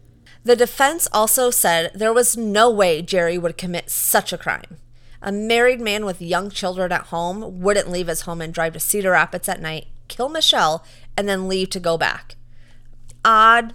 The 0.45 0.57
defense 0.57 1.09
also 1.13 1.51
said 1.51 1.91
there 1.95 2.13
was 2.13 2.37
no 2.37 2.71
way 2.71 3.03
Jerry 3.03 3.39
would 3.39 3.57
commit 3.59 3.91
such 3.91 4.33
a 4.33 4.39
crime. 4.39 4.79
A 5.21 5.33
married 5.33 5.81
man 5.81 6.05
with 6.05 6.23
young 6.23 6.51
children 6.51 6.93
at 6.93 7.07
home 7.07 7.61
wouldn't 7.61 7.91
leave 7.91 8.07
his 8.07 8.23
home 8.23 8.41
and 8.41 8.55
drive 8.55 8.75
to 8.75 8.81
Cedar 8.81 9.11
Rapids 9.13 9.49
at 9.49 9.61
night, 9.61 9.87
kill 10.07 10.29
Michelle, 10.29 10.85
and 11.17 11.29
then 11.29 11.49
leave 11.49 11.71
to 11.71 11.81
go 11.81 11.99
back. 11.99 12.37
Odd, 13.25 13.75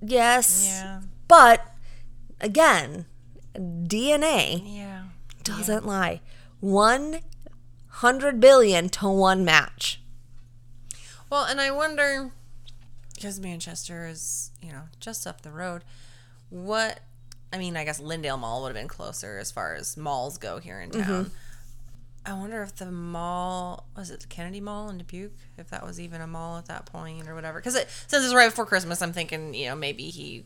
yes. 0.00 0.66
Yeah. 0.68 1.00
But 1.26 1.66
again, 2.40 3.06
DNA 3.56 4.62
Yeah. 4.64 4.89
Doesn't 5.44 5.86
lie. 5.86 6.20
100 6.60 8.40
billion 8.40 8.88
to 8.90 9.08
one 9.08 9.44
match. 9.44 10.00
Well, 11.30 11.44
and 11.44 11.60
I 11.60 11.70
wonder 11.70 12.30
because 13.14 13.38
Manchester 13.38 14.06
is, 14.06 14.50
you 14.62 14.72
know, 14.72 14.82
just 14.98 15.26
up 15.26 15.42
the 15.42 15.50
road. 15.50 15.84
What 16.48 17.00
I 17.52 17.58
mean, 17.58 17.76
I 17.76 17.84
guess 17.84 18.00
Lindale 18.00 18.38
Mall 18.38 18.62
would 18.62 18.68
have 18.68 18.76
been 18.76 18.88
closer 18.88 19.38
as 19.38 19.50
far 19.50 19.74
as 19.74 19.96
malls 19.96 20.38
go 20.38 20.58
here 20.58 20.80
in 20.80 20.90
mm-hmm. 20.90 21.02
town. 21.02 21.30
I 22.24 22.34
wonder 22.34 22.62
if 22.62 22.76
the 22.76 22.90
mall 22.90 23.86
was 23.96 24.10
it 24.10 24.20
the 24.20 24.26
Kennedy 24.26 24.60
Mall 24.60 24.90
in 24.90 24.98
Dubuque, 24.98 25.32
if 25.56 25.70
that 25.70 25.84
was 25.84 25.98
even 25.98 26.20
a 26.20 26.26
mall 26.26 26.58
at 26.58 26.66
that 26.66 26.86
point 26.86 27.28
or 27.28 27.34
whatever. 27.34 27.58
Because 27.58 27.74
it, 27.74 27.88
since 28.06 28.24
it's 28.24 28.34
right 28.34 28.50
before 28.50 28.66
Christmas, 28.66 29.00
I'm 29.00 29.12
thinking, 29.12 29.54
you 29.54 29.68
know, 29.68 29.74
maybe 29.74 30.04
he 30.04 30.44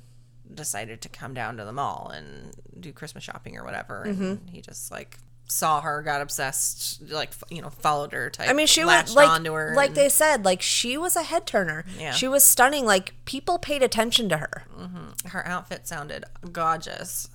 decided 0.52 1.00
to 1.02 1.08
come 1.08 1.34
down 1.34 1.56
to 1.56 1.64
the 1.64 1.72
mall 1.72 2.10
and 2.14 2.54
do 2.78 2.92
Christmas 2.92 3.24
shopping 3.24 3.56
or 3.56 3.64
whatever, 3.64 4.02
and 4.02 4.18
mm-hmm. 4.18 4.46
he 4.48 4.60
just 4.60 4.90
like 4.90 5.18
saw 5.46 5.80
her, 5.80 6.02
got 6.02 6.20
obsessed, 6.20 7.02
like 7.10 7.32
you 7.50 7.62
know, 7.62 7.70
followed 7.70 8.12
her. 8.12 8.30
Type. 8.30 8.48
I 8.48 8.52
mean, 8.52 8.66
she 8.66 8.84
was 8.84 9.14
like, 9.14 9.28
onto 9.28 9.52
her, 9.52 9.74
like 9.74 9.88
and- 9.88 9.96
they 9.96 10.08
said, 10.08 10.44
like 10.44 10.62
she 10.62 10.96
was 10.96 11.16
a 11.16 11.22
head 11.22 11.46
turner. 11.46 11.84
Yeah. 11.98 12.12
She 12.12 12.28
was 12.28 12.44
stunning. 12.44 12.84
Like 12.84 13.14
people 13.24 13.58
paid 13.58 13.82
attention 13.82 14.28
to 14.30 14.38
her. 14.38 14.64
Mm-hmm. 14.78 15.28
her 15.28 15.46
outfit 15.46 15.86
sounded 15.86 16.24
gorgeous. 16.52 17.28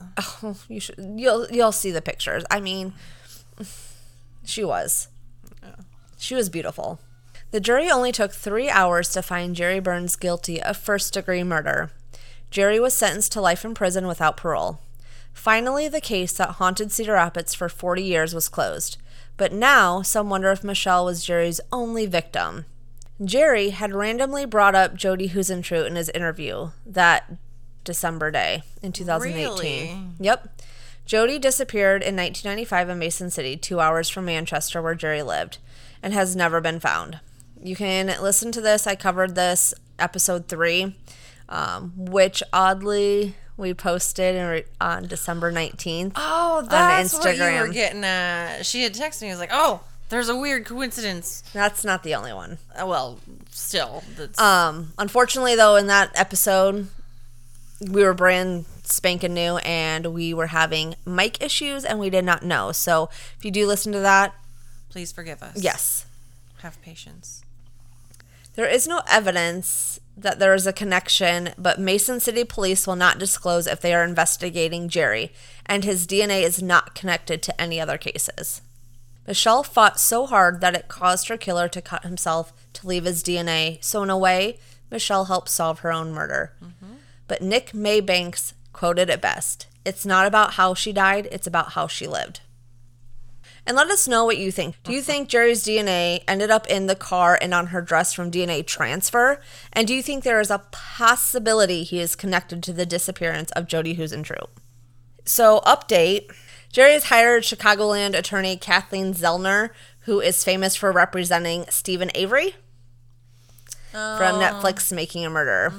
Oh, 0.43 0.57
you 0.67 0.79
should. 0.79 0.95
You'll 1.17 1.47
you'll 1.49 1.71
see 1.71 1.91
the 1.91 2.01
pictures. 2.01 2.43
I 2.49 2.59
mean, 2.59 2.93
she 4.43 4.63
was. 4.63 5.07
She 6.17 6.35
was 6.35 6.49
beautiful. 6.49 6.99
The 7.51 7.59
jury 7.59 7.89
only 7.89 8.11
took 8.11 8.31
three 8.31 8.69
hours 8.69 9.09
to 9.13 9.21
find 9.21 9.55
Jerry 9.55 9.79
Burns 9.79 10.15
guilty 10.15 10.61
of 10.61 10.77
first 10.77 11.13
degree 11.13 11.43
murder. 11.43 11.91
Jerry 12.51 12.79
was 12.79 12.93
sentenced 12.93 13.31
to 13.33 13.41
life 13.41 13.63
in 13.63 13.73
prison 13.73 14.07
without 14.07 14.37
parole. 14.37 14.79
Finally, 15.33 15.87
the 15.87 16.01
case 16.01 16.33
that 16.33 16.55
haunted 16.55 16.91
Cedar 16.91 17.13
Rapids 17.13 17.53
for 17.53 17.69
40 17.69 18.03
years 18.03 18.33
was 18.33 18.49
closed. 18.49 18.97
But 19.37 19.53
now, 19.53 20.01
some 20.01 20.29
wonder 20.29 20.51
if 20.51 20.63
Michelle 20.63 21.05
was 21.05 21.23
Jerry's 21.23 21.61
only 21.71 22.05
victim. 22.05 22.65
Jerry 23.23 23.69
had 23.69 23.93
randomly 23.93 24.45
brought 24.45 24.75
up 24.75 24.95
Jodi 24.95 25.29
Huisentruit 25.29 25.87
in 25.87 25.95
his 25.95 26.09
interview 26.09 26.71
that 26.85 27.31
December 27.83 28.31
day 28.31 28.63
in 28.81 28.91
2018. 28.91 29.57
Really? 29.57 29.99
Yep. 30.19 30.61
Jody 31.05 31.39
disappeared 31.39 32.03
in 32.03 32.15
1995 32.15 32.89
in 32.89 32.99
Mason 32.99 33.29
City, 33.29 33.57
two 33.57 33.79
hours 33.79 34.09
from 34.09 34.25
Manchester, 34.25 34.81
where 34.81 34.93
Jerry 34.93 35.23
lived, 35.23 35.57
and 36.03 36.13
has 36.13 36.35
never 36.35 36.61
been 36.61 36.79
found. 36.79 37.19
You 37.61 37.75
can 37.75 38.07
listen 38.21 38.51
to 38.51 38.61
this. 38.61 38.85
I 38.85 38.95
covered 38.95 39.35
this 39.35 39.73
episode 39.97 40.47
three, 40.47 40.95
um, 41.49 41.91
which 41.97 42.41
oddly 42.53 43.35
we 43.57 43.73
posted 43.73 44.35
in 44.35 44.63
on 44.79 45.07
December 45.07 45.51
19th. 45.51 46.13
Oh, 46.15 46.65
that's 46.69 47.13
what 47.13 47.35
you 47.35 47.43
were 47.43 47.67
getting 47.67 48.03
at. 48.05 48.65
She 48.65 48.83
had 48.83 48.93
texted 48.93 49.23
me. 49.23 49.27
I 49.27 49.31
was 49.31 49.39
like, 49.39 49.49
"Oh, 49.51 49.81
there's 50.07 50.29
a 50.29 50.35
weird 50.35 50.65
coincidence." 50.65 51.43
That's 51.51 51.83
not 51.83 52.03
the 52.03 52.15
only 52.15 52.31
one. 52.31 52.57
Uh, 52.79 52.85
well, 52.85 53.19
still, 53.51 54.03
that's 54.15 54.39
Um, 54.39 54.93
unfortunately, 54.97 55.55
though, 55.55 55.75
in 55.75 55.87
that 55.87 56.11
episode, 56.15 56.87
we 57.81 58.03
were 58.03 58.13
brand 58.13 58.65
spanking 58.83 59.33
new 59.33 59.57
and 59.57 60.07
we 60.07 60.33
were 60.33 60.47
having 60.47 60.95
mic 61.05 61.41
issues 61.43 61.85
and 61.85 61.99
we 61.99 62.09
did 62.09 62.25
not 62.25 62.43
know. 62.43 62.71
So 62.71 63.09
if 63.37 63.45
you 63.45 63.51
do 63.51 63.67
listen 63.67 63.91
to 63.93 63.99
that, 63.99 64.33
please 64.89 65.11
forgive 65.11 65.43
us. 65.43 65.61
yes, 65.61 66.05
have 66.61 66.81
patience. 66.81 67.43
There 68.55 68.67
is 68.67 68.87
no 68.87 69.01
evidence 69.09 69.98
that 70.21 70.39
there 70.39 70.53
is 70.53 70.67
a 70.67 70.73
connection, 70.73 71.53
but 71.57 71.79
Mason 71.79 72.19
City 72.19 72.43
police 72.43 72.85
will 72.85 72.95
not 72.95 73.19
disclose 73.19 73.67
if 73.67 73.79
they 73.79 73.93
are 73.93 74.03
investigating 74.03 74.89
Jerry, 74.89 75.31
and 75.65 75.83
his 75.83 76.05
DNA 76.05 76.41
is 76.43 76.61
not 76.61 76.95
connected 76.95 77.41
to 77.43 77.61
any 77.61 77.79
other 77.79 77.97
cases. 77.97 78.61
Michelle 79.27 79.63
fought 79.63 79.99
so 79.99 80.25
hard 80.25 80.59
that 80.59 80.75
it 80.75 80.87
caused 80.87 81.27
her 81.27 81.37
killer 81.37 81.67
to 81.69 81.81
cut 81.81 82.03
himself 82.03 82.51
to 82.73 82.87
leave 82.87 83.05
his 83.05 83.23
DNA, 83.23 83.83
so 83.83 84.03
in 84.03 84.09
a 84.09 84.17
way, 84.17 84.57
Michelle 84.91 85.25
helped 85.25 85.49
solve 85.49 85.79
her 85.79 85.91
own 85.91 86.11
murder. 86.11 86.53
Mm-hmm. 86.63 86.95
But 87.27 87.41
Nick 87.41 87.71
Maybanks 87.71 88.53
quoted 88.73 89.09
it 89.09 89.21
best 89.21 89.67
It's 89.85 90.05
not 90.05 90.25
about 90.25 90.53
how 90.53 90.73
she 90.73 90.91
died, 90.91 91.27
it's 91.31 91.47
about 91.47 91.73
how 91.73 91.87
she 91.87 92.07
lived. 92.07 92.41
And 93.69 93.75
let 93.77 93.91
us 93.91 94.07
know 94.07 94.25
what 94.25 94.39
you 94.39 94.51
think. 94.51 94.81
Do 94.81 94.91
you 94.91 95.03
think 95.03 95.29
Jerry's 95.29 95.63
DNA 95.63 96.23
ended 96.27 96.49
up 96.49 96.65
in 96.65 96.87
the 96.87 96.95
car 96.95 97.37
and 97.39 97.53
on 97.53 97.67
her 97.67 97.83
dress 97.83 98.15
from 98.15 98.31
DNA 98.31 98.65
transfer? 98.65 99.39
And 99.71 99.87
do 99.87 99.93
you 99.93 100.01
think 100.01 100.23
there 100.23 100.39
is 100.39 100.49
a 100.49 100.63
possibility 100.71 101.83
he 101.83 101.99
is 101.99 102.15
connected 102.15 102.63
to 102.63 102.73
the 102.73 102.87
disappearance 102.87 103.51
of 103.51 103.67
Jodi 103.67 103.95
Huisentruit? 103.95 104.47
So, 105.23 105.61
update 105.67 106.31
Jerry 106.71 106.93
has 106.93 107.05
hired 107.05 107.43
Chicagoland 107.43 108.17
attorney 108.17 108.57
Kathleen 108.57 109.13
Zellner, 109.13 109.69
who 110.01 110.19
is 110.19 110.43
famous 110.43 110.75
for 110.75 110.91
representing 110.91 111.65
Steven 111.69 112.09
Avery 112.15 112.55
from 113.91 114.39
Netflix 114.41 114.91
Making 114.91 115.27
a 115.27 115.29
Murder. 115.29 115.71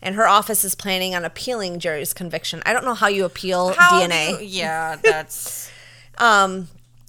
And 0.00 0.14
her 0.14 0.28
office 0.28 0.64
is 0.64 0.76
planning 0.76 1.16
on 1.16 1.24
appealing 1.24 1.80
Jerry's 1.80 2.12
conviction. 2.12 2.62
I 2.64 2.72
don't 2.72 2.84
know 2.84 2.94
how 2.94 3.08
you 3.08 3.24
appeal 3.24 3.72
How 3.72 4.00
DNA. 4.00 4.40
you- 4.40 4.46
yeah, 4.46 4.94
that's. 5.02 5.68
um, 6.18 6.68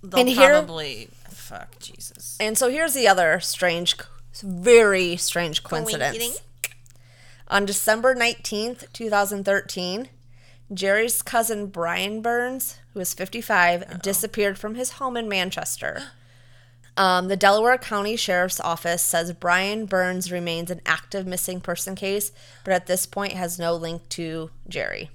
They'll 0.10 0.20
And 0.20 0.30
here- 0.30 0.50
probably. 0.50 1.10
Fuck 1.30 1.80
Jesus. 1.80 2.38
And 2.40 2.58
so 2.58 2.70
here's 2.70 2.94
the 2.94 3.08
other 3.08 3.40
strange, 3.40 3.96
very 4.42 5.16
strange 5.18 5.64
coincidence. 5.64 6.42
On 7.48 7.66
December 7.66 8.16
19th, 8.16 8.92
2013, 8.94 10.10
Jerry's 10.74 11.22
cousin 11.22 11.68
Brian 11.68 12.22
Burns, 12.22 12.78
who 12.94 13.00
is 13.00 13.14
55, 13.14 14.02
disappeared 14.02 14.58
from 14.58 14.74
his 14.76 14.94
home 14.94 15.16
in 15.16 15.30
Manchester. 15.30 16.04
Um, 16.98 17.28
the 17.28 17.36
Delaware 17.36 17.78
County 17.78 18.16
Sheriff's 18.16 18.60
Office 18.60 19.04
says 19.04 19.34
Brian 19.34 19.86
Burns 19.86 20.32
remains 20.32 20.72
an 20.72 20.82
active 20.86 21.28
missing 21.28 21.60
person 21.60 21.94
case, 21.94 22.32
but 22.64 22.74
at 22.74 22.88
this 22.88 23.06
point 23.06 23.34
has 23.34 23.60
no 23.60 23.76
link 23.76 24.08
to 24.10 24.50
Jerry. 24.68 25.12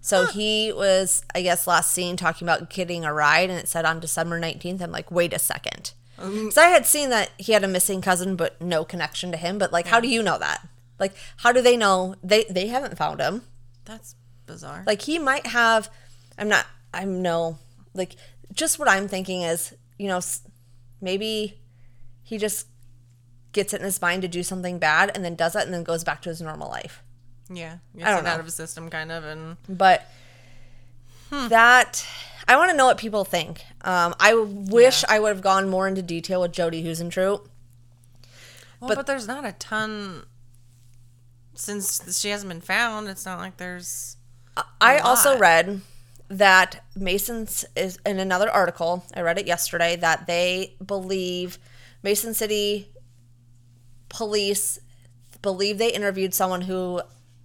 So 0.00 0.26
he 0.26 0.72
was, 0.72 1.22
I 1.34 1.42
guess, 1.42 1.66
last 1.66 1.92
seen 1.92 2.16
talking 2.16 2.46
about 2.46 2.70
getting 2.70 3.04
a 3.04 3.12
ride, 3.12 3.50
and 3.50 3.58
it 3.58 3.68
said 3.68 3.84
on 3.84 4.00
December 4.00 4.40
19th. 4.40 4.80
I'm 4.80 4.92
like, 4.92 5.10
wait 5.10 5.32
a 5.32 5.38
second. 5.38 5.92
Um, 6.18 6.50
so 6.50 6.62
I 6.62 6.68
had 6.68 6.86
seen 6.86 7.10
that 7.10 7.30
he 7.38 7.52
had 7.52 7.64
a 7.64 7.68
missing 7.68 8.00
cousin, 8.00 8.36
but 8.36 8.60
no 8.60 8.84
connection 8.84 9.30
to 9.32 9.36
him. 9.36 9.58
But 9.58 9.72
like, 9.72 9.86
how 9.86 10.00
do 10.00 10.08
you 10.08 10.22
know 10.22 10.38
that? 10.38 10.66
Like, 10.98 11.14
how 11.38 11.52
do 11.52 11.60
they 11.60 11.76
know 11.76 12.16
they 12.22 12.44
they 12.44 12.68
haven't 12.68 12.98
found 12.98 13.20
him? 13.20 13.42
That's 13.84 14.14
bizarre. 14.46 14.82
Like 14.86 15.02
he 15.02 15.18
might 15.18 15.46
have. 15.46 15.90
I'm 16.36 16.48
not. 16.48 16.66
I'm 16.92 17.22
no. 17.22 17.58
Like 17.94 18.16
just 18.52 18.78
what 18.78 18.88
I'm 18.88 19.08
thinking 19.08 19.42
is, 19.42 19.74
you 19.98 20.08
know, 20.08 20.20
maybe 21.00 21.58
he 22.22 22.38
just 22.38 22.66
gets 23.52 23.72
it 23.72 23.80
in 23.80 23.84
his 23.84 24.02
mind 24.02 24.22
to 24.22 24.28
do 24.28 24.42
something 24.42 24.78
bad 24.78 25.10
and 25.14 25.24
then 25.24 25.34
does 25.34 25.56
it 25.56 25.64
and 25.64 25.72
then 25.72 25.82
goes 25.82 26.04
back 26.04 26.20
to 26.22 26.28
his 26.28 26.40
normal 26.40 26.68
life. 26.68 27.02
Yeah, 27.50 27.78
I 28.02 28.10
don't 28.10 28.24
know. 28.24 28.30
out 28.30 28.40
of 28.40 28.46
a 28.46 28.50
system, 28.50 28.90
kind 28.90 29.10
of, 29.10 29.24
and 29.24 29.56
But 29.68 30.10
that 31.30 32.04
I 32.46 32.56
want 32.56 32.70
to 32.70 32.76
know 32.76 32.86
what 32.86 32.98
people 32.98 33.24
think. 33.24 33.62
Um, 33.82 34.14
I 34.20 34.34
wish 34.34 35.04
I 35.08 35.18
would 35.18 35.28
have 35.30 35.42
gone 35.42 35.68
more 35.68 35.86
into 35.88 36.02
detail 36.02 36.40
with 36.42 36.52
Jodi 36.52 36.82
Huisentruit. 36.84 37.40
well, 38.80 38.88
But- 38.88 38.96
but, 38.96 39.06
there's 39.06 39.26
not 39.26 39.44
a 39.44 39.52
ton 39.52 40.24
since 41.54 42.18
she 42.20 42.28
hasn't 42.30 42.48
been 42.48 42.60
found. 42.60 43.08
It's 43.08 43.24
not 43.26 43.38
like 43.38 43.56
there's 43.56 44.16
I 44.80 44.98
also 44.98 45.38
read 45.38 45.82
that 46.28 46.84
Mason's 46.96 47.64
is 47.76 47.98
in 48.04 48.18
another 48.18 48.50
article. 48.50 49.04
I 49.14 49.20
read 49.20 49.38
it 49.38 49.46
yesterday 49.46 49.96
that 49.96 50.26
they 50.26 50.74
believe 50.84 51.58
Mason 52.02 52.34
City 52.34 52.92
police 54.08 54.78
believe 55.42 55.78
they 55.78 55.92
interviewed 55.92 56.34
someone 56.34 56.62
who 56.62 57.00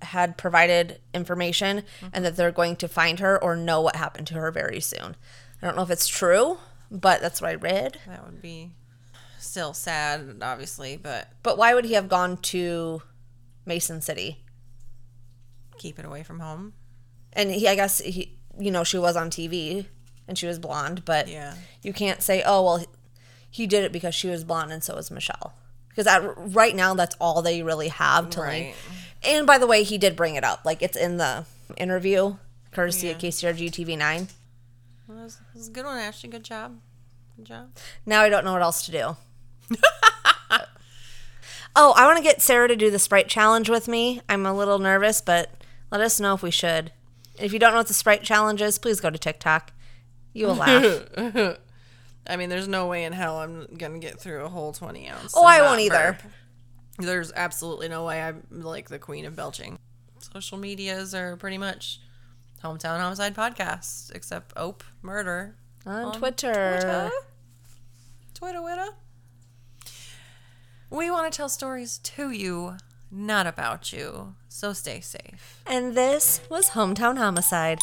had 0.06 0.38
provided 0.38 1.00
information 1.14 1.84
and 2.12 2.24
that 2.26 2.36
they're 2.36 2.52
going 2.52 2.76
to 2.78 2.88
find 2.88 3.20
her 3.20 3.42
or 3.42 3.56
know 3.56 3.82
what 3.82 3.96
happened 3.96 4.28
to 4.28 4.36
her 4.36 4.52
very 4.52 4.80
soon. 4.80 5.16
I 5.62 5.66
don't 5.66 5.76
know 5.76 5.84
if 5.84 5.90
it's 5.90 6.08
true, 6.08 6.58
but 6.92 7.22
that's 7.22 7.42
what 7.42 7.50
I 7.52 7.56
read. 7.56 8.00
that 8.08 8.26
would 8.26 8.42
be 8.42 8.72
still 9.40 9.74
sad, 9.74 10.38
obviously, 10.42 10.98
but 10.98 11.30
But 11.44 11.58
why 11.58 11.74
would 11.74 11.86
he 11.86 11.94
have 11.94 12.08
gone 12.10 12.38
to 12.38 13.02
Mason 13.66 14.02
City? 14.02 14.40
keep 15.78 16.00
it 16.00 16.06
away 16.06 16.24
from 16.24 16.40
home. 16.40 16.74
And 17.34 17.52
he, 17.52 17.68
I 17.68 17.76
guess 17.76 18.00
he, 18.00 18.38
you 18.58 18.72
know, 18.72 18.84
she 18.84 18.98
was 18.98 19.16
on 19.18 19.30
TV 19.30 19.86
and 20.28 20.38
she 20.38 20.46
was 20.48 20.60
blonde, 20.60 21.04
but 21.04 21.28
Yeah. 21.28 21.56
you 21.82 21.92
can't 21.94 22.22
say, 22.22 22.44
oh 22.46 22.64
well, 22.64 22.86
he 23.50 23.68
did 23.68 23.84
it 23.84 23.92
because 23.92 24.16
she 24.16 24.30
was 24.30 24.44
blonde 24.44 24.72
and 24.72 24.84
so 24.84 24.96
was 24.96 25.12
Michelle, 25.12 25.54
because 25.90 26.06
that 26.06 26.22
right 26.38 26.76
now 26.76 26.94
that's 26.94 27.16
all 27.20 27.42
they 27.42 27.64
really 27.64 27.90
have 27.90 28.30
to 28.32 28.42
Right. 28.42 28.64
link. 28.66 28.76
And 29.26 29.48
by 29.48 29.58
the 29.58 29.68
way, 29.68 29.84
he 29.84 29.98
did 29.98 30.16
bring 30.16 30.36
it 30.36 30.44
up, 30.44 30.62
like 30.66 30.82
it's 30.82 30.98
in 30.98 31.18
the 31.18 31.46
interview, 31.78 32.36
courtesy 32.72 33.10
of 33.10 33.18
KCRG 33.18 33.72
TV 33.72 33.98
nine. 33.98 34.28
Well, 35.08 35.18
that 35.18 35.24
was, 35.24 35.36
that 35.38 35.56
was 35.56 35.68
a 35.68 35.72
good 35.72 35.86
one, 35.86 35.98
Ashley. 35.98 36.30
Good 36.30 36.44
job. 36.44 36.80
Good 37.38 37.46
job. 37.46 37.70
Now 38.06 38.22
I 38.22 38.30
don't 38.30 38.46
know 38.46 38.54
what 38.54 38.62
else 38.62 38.86
to 38.86 38.92
do. 38.92 39.16
oh, 41.76 41.94
I 41.96 42.06
want 42.06 42.18
to 42.18 42.24
get 42.24 42.42
Sarah 42.42 42.68
to 42.68 42.76
do 42.76 42.92
the 42.92 43.00
Sprite 43.00 43.28
challenge 43.28 43.70
with 43.70 43.88
me. 43.88 44.22
I'm 44.30 44.46
a 44.46 44.54
little 44.54 44.80
nervous, 44.80 45.22
but 45.22 45.52
let 45.92 46.02
us 46.02 46.20
know 46.20 46.34
if 46.34 46.44
we 46.44 46.52
should. 46.52 46.92
If 47.40 47.54
you 47.54 47.60
don't 47.60 47.72
know 47.72 47.80
what 47.80 47.88
the 47.88 47.94
Sprite 47.94 48.24
challenge 48.24 48.62
is, 48.62 48.78
please 48.78 49.00
go 49.00 49.10
to 49.10 49.18
TikTok. 49.18 49.72
You 50.34 50.48
will 50.48 50.56
laugh. 50.56 51.08
I 52.28 52.38
mean, 52.38 52.50
there's 52.50 52.68
no 52.68 52.88
way 52.88 53.04
in 53.04 53.14
hell 53.14 53.38
I'm 53.40 53.68
gonna 53.78 54.00
get 54.00 54.20
through 54.20 54.46
a 54.46 54.50
whole 54.50 54.72
20 54.72 55.10
ounce. 55.10 55.34
Oh, 55.36 55.46
I 55.46 55.62
won't 55.62 55.82
either. 55.82 56.18
There's 56.98 57.32
absolutely 57.34 57.90
no 57.90 58.06
way 58.06 58.22
I'm 58.22 58.44
like 58.52 58.90
the 58.90 59.00
queen 59.00 59.26
of 59.26 59.36
belching. 59.36 59.80
Social 60.34 60.58
medias 60.58 61.14
are 61.14 61.36
pretty 61.38 61.58
much 61.58 62.00
hometown 62.64 63.00
homicide 63.00 63.36
podcast, 63.36 64.14
except 64.16 64.54
Ope 64.56 64.84
murder. 65.02 65.56
On 65.86 66.14
Twitter. 66.14 66.54
Twitter. 66.54 67.12
Twitter, 68.34 68.60
Twitter. 68.60 68.88
We 70.90 71.10
want 71.10 71.32
to 71.32 71.36
tell 71.36 71.50
stories 71.50 71.98
to 71.98 72.30
you, 72.30 72.78
not 73.12 73.48
about 73.48 73.92
you. 73.92 74.36
So 74.48 74.74
stay 74.74 75.02
safe. 75.02 75.62
And 75.66 75.96
this 75.96 76.42
was 76.50 76.70
Hometown 76.70 77.18
Homicide. 77.18 77.80